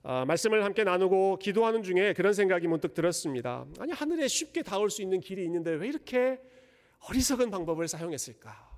아, 0.02 0.24
말씀을 0.26 0.64
함께 0.64 0.84
나누고 0.84 1.38
기도하는 1.38 1.82
중에 1.82 2.12
그런 2.12 2.34
생각이 2.34 2.66
문득 2.66 2.92
들었습니다. 2.92 3.66
아니 3.78 3.92
하늘에 3.92 4.28
쉽게 4.28 4.62
닿을 4.62 4.90
수 4.90 5.00
있는 5.00 5.20
길이 5.20 5.44
있는데 5.44 5.70
왜 5.70 5.88
이렇게 5.88 6.40
어리석은 7.08 7.50
방법을 7.50 7.88
사용했을까? 7.88 8.71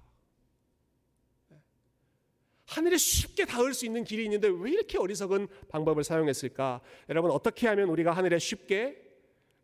하늘에 2.75 2.97
쉽게 2.97 3.45
닿을 3.45 3.73
수 3.73 3.87
있는 3.87 4.03
길이 4.03 4.25
있는데 4.25 4.49
왜 4.49 4.73
이렇게 4.73 4.99
어리석은 4.99 5.47
방법을 5.69 6.03
사용했을까? 6.03 6.81
여러분 7.09 7.31
어떻게 7.31 7.69
하면 7.69 7.89
우리가 7.89 8.11
하늘에 8.11 8.41
쉽게 8.41 9.01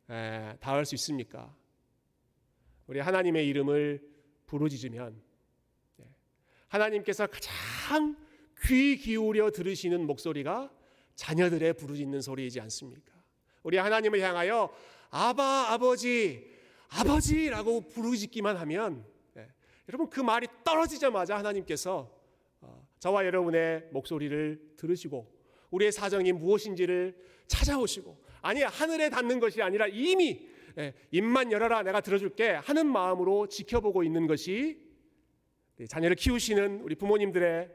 에, 0.08 0.56
닿을 0.60 0.86
수 0.86 0.94
있습니까? 0.94 1.52
우리 2.86 3.00
하나님의 3.00 3.48
이름을 3.48 4.00
부르짖으면 4.46 5.20
예, 6.00 6.04
하나님께서 6.68 7.26
가장 7.26 8.16
귀 8.64 8.96
기울여 8.96 9.50
들으시는 9.50 10.06
목소리가 10.06 10.70
자녀들의 11.16 11.74
부르짖는 11.74 12.20
소리이지 12.20 12.60
않습니까? 12.60 13.12
우리 13.64 13.76
하나님을 13.76 14.20
향하여 14.20 14.72
아바 15.10 15.72
아버지 15.72 16.48
아버지라고 16.90 17.88
부르짖기만 17.88 18.56
하면 18.56 19.04
예, 19.36 19.48
여러분 19.88 20.08
그 20.08 20.20
말이 20.20 20.46
떨어지자마자 20.62 21.36
하나님께서 21.36 21.98
어, 22.02 22.19
저와 23.00 23.24
여러분의 23.24 23.88
목소리를 23.90 24.74
들으시고 24.76 25.26
우리의 25.70 25.90
사정이 25.90 26.32
무엇인지를 26.32 27.16
찾아오시고 27.46 28.16
아니 28.42 28.62
하늘에 28.62 29.08
닿는 29.08 29.40
것이 29.40 29.62
아니라 29.62 29.86
이미 29.88 30.48
예, 30.78 30.94
입만 31.10 31.50
열어라 31.50 31.82
내가 31.82 32.00
들어줄게 32.00 32.50
하는 32.50 32.86
마음으로 32.86 33.48
지켜보고 33.48 34.04
있는 34.04 34.26
것이 34.26 34.78
자녀를 35.88 36.14
키우시는 36.14 36.82
우리 36.82 36.94
부모님들의 36.94 37.70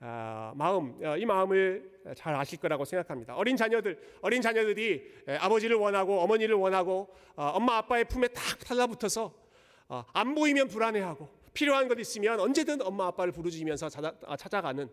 아, 0.00 0.52
마음 0.56 0.98
어, 1.04 1.16
이 1.16 1.26
마음을 1.26 2.00
잘 2.16 2.34
아실 2.34 2.58
거라고 2.58 2.86
생각합니다. 2.86 3.36
어린 3.36 3.56
자녀들 3.56 4.00
어린 4.22 4.40
자녀들이 4.40 5.12
예, 5.28 5.36
아버지를 5.36 5.76
원하고 5.76 6.20
어머니를 6.20 6.54
원하고 6.54 7.08
어, 7.36 7.44
엄마 7.54 7.76
아빠의 7.76 8.06
품에 8.06 8.28
딱 8.28 8.58
달라붙어서 8.60 9.32
어, 9.88 10.04
안 10.14 10.34
보이면 10.34 10.68
불안해하고 10.68 11.39
필요한 11.52 11.88
것 11.88 11.98
있으면 11.98 12.40
언제든 12.40 12.82
엄마 12.82 13.06
아빠를 13.06 13.32
부르짖으면서 13.32 13.88
아, 14.26 14.36
찾아가는 14.36 14.88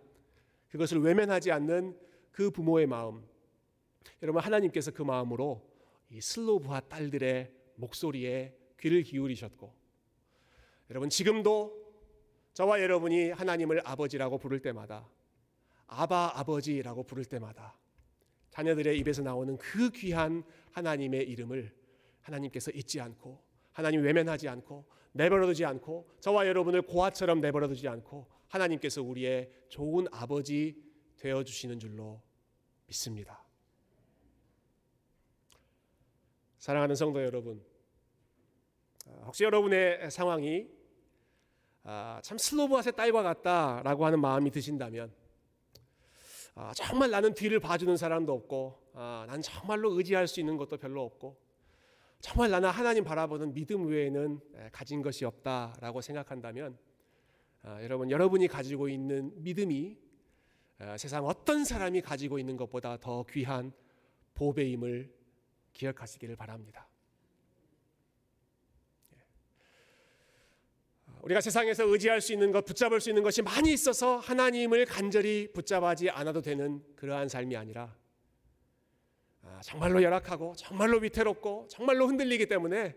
그것을 0.70 1.00
외면하지 1.00 1.52
않는 1.52 1.98
그 2.32 2.52
부모의 2.52 2.88
마음. 2.88 3.26
여러분 4.22 4.42
하나님께서 4.42 4.92
그 4.92 5.02
마음으로 5.02 5.68
이 6.10 6.22
슬로브와 6.22 6.82
딸들의 6.82 7.52
목소리에 7.76 8.56
귀를 8.80 9.04
기울이셨고 9.04 9.74
여러분 10.90 11.10
지금도 11.10 11.86
저와 12.54 12.82
여러분이 12.82 13.32
하나님을 13.32 13.82
아버지라고 13.86 14.38
부를 14.38 14.60
때마다 14.62 15.08
아바 15.88 16.34
아버지라고 16.36 17.04
부를 17.04 17.26
때마다 17.26 17.78
자녀들의 18.50 18.98
입에서 19.00 19.22
나오는 19.22 19.58
그 19.58 19.92
귀한 19.92 20.44
하나님의 20.72 21.30
이름을 21.30 21.72
하나님께서 22.22 22.72
잊지 22.72 23.00
않고 23.00 23.40
하나님 23.72 24.02
외면하지 24.02 24.48
않고 24.48 24.86
내버려두지 25.18 25.66
않고 25.66 26.10
저와 26.20 26.48
여러분을 26.48 26.82
고아처럼 26.84 27.42
내버려두지 27.42 27.88
않고 27.88 28.28
하나님께서 28.48 29.02
우리의 29.02 29.52
좋은 29.70 30.08
아버지 30.12 30.82
되어 31.18 31.44
주시는 31.44 31.80
줄로 31.80 32.22
믿습니다. 32.86 33.44
사랑하는 36.60 36.96
성도 36.96 37.24
여러분, 37.24 37.64
혹시 39.26 39.44
여러분의 39.44 40.10
상황이 40.12 40.68
아, 41.84 42.20
참 42.22 42.38
슬로브아의 42.38 42.94
딸과 42.96 43.24
같다라고 43.24 44.06
하는 44.06 44.20
마음이 44.20 44.52
드신다면 44.52 45.14
아, 46.56 46.74
정말 46.74 47.10
나는 47.12 47.34
뒤를 47.34 47.60
봐주는 47.60 47.96
사람도 47.96 48.34
없고 48.34 48.92
아, 48.94 49.26
난 49.28 49.42
정말로 49.42 49.98
의지할 49.98 50.28
수 50.28 50.40
있는 50.40 50.58
것도 50.58 50.78
별로 50.78 51.04
없고 51.04 51.40
정말 52.20 52.50
나는 52.50 52.70
하나님 52.70 53.04
바라보는 53.04 53.54
믿음 53.54 53.88
외에는 53.88 54.40
가진 54.72 55.02
것이 55.02 55.26
없다라고 55.26 56.02
생각한다면 56.02 56.78
아, 57.64 57.84
여러분 57.84 58.10
여러분이 58.10 58.48
가지고 58.48 58.90
있는 58.90 59.32
믿음이 59.44 59.98
아, 60.80 60.98
세상 60.98 61.26
어떤 61.26 61.66
사람이 61.66 62.02
가지고 62.02 62.40
있는 62.40 62.56
것보다 62.56 62.98
더 62.98 63.24
귀한 63.30 63.72
보배임을 64.36 65.12
기억하시기를 65.74 66.36
바랍니다. 66.36 66.88
우리가 71.22 71.42
세상에서 71.42 71.84
의지할 71.86 72.22
수 72.22 72.32
있는 72.32 72.52
것, 72.52 72.64
붙잡을 72.64 73.02
수 73.02 73.10
있는 73.10 73.22
것이 73.22 73.42
많이 73.42 73.74
있어서 73.74 74.18
하나님을 74.18 74.86
간절히 74.86 75.52
붙잡아지 75.52 76.10
않아도 76.10 76.42
되는 76.42 76.82
그러한 76.96 77.28
삶이 77.28 77.58
아니라 77.58 77.94
아, 79.58 79.62
정말로 79.62 80.04
열악하고 80.04 80.54
정말로 80.56 81.00
위태롭고 81.00 81.66
정말로 81.68 82.08
흔들리기 82.08 82.46
때문에 82.46 82.96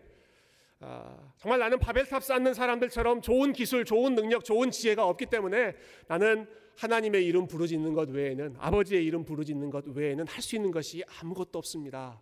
아, 0.79 1.33
정말 1.37 1.59
나는 1.59 1.79
바벨탑 1.79 2.23
쌓는 2.23 2.53
사람들처럼 2.53 3.21
좋은 3.21 3.51
기술, 3.51 3.83
좋은 3.83 4.13
능력, 4.13 4.43
좋은 4.43 4.69
지혜가 4.69 5.07
없기 5.07 5.25
때문에 5.25 5.75
나는 6.07 6.47
하나님의 6.77 7.25
이름 7.25 7.47
부르짖는 7.47 7.93
것 7.93 8.09
외에는 8.09 8.55
아버지의 8.59 9.03
이름 9.03 9.25
부르짖는 9.25 9.71
것 9.71 9.87
외에는 9.87 10.27
할 10.27 10.41
수 10.41 10.55
있는 10.55 10.71
것이 10.71 11.03
아무것도 11.19 11.57
없습니다. 11.57 12.21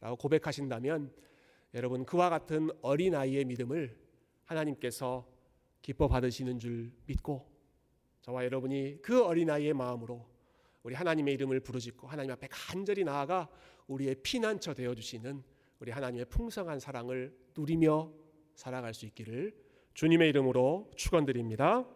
라고 0.00 0.16
고백하신다면 0.16 1.12
여러분 1.74 2.04
그와 2.04 2.30
같은 2.30 2.70
어린 2.80 3.14
아이의 3.14 3.44
믿음을 3.44 3.96
하나님께서 4.44 5.26
기뻐 5.82 6.08
받으시는 6.08 6.58
줄 6.58 6.90
믿고 7.06 7.50
저와 8.22 8.44
여러분이 8.44 9.02
그 9.02 9.24
어린아이의 9.24 9.74
마음으로 9.74 10.26
우리 10.82 10.94
하나님의 10.94 11.34
이름을 11.34 11.60
부르짖고 11.60 12.06
하나님 12.06 12.30
앞에 12.32 12.48
간절히 12.50 13.04
나아가 13.04 13.48
우리의 13.86 14.16
피난처 14.22 14.74
되어 14.74 14.94
주시는 14.94 15.42
우리 15.78 15.90
하나님의 15.90 16.26
풍성한 16.26 16.80
사랑을 16.80 17.36
누리며 17.56 18.12
살아갈 18.54 18.94
수 18.94 19.06
있기를 19.06 19.54
주님의 19.94 20.28
이름으로 20.30 20.90
축원드립니다. 20.96 21.86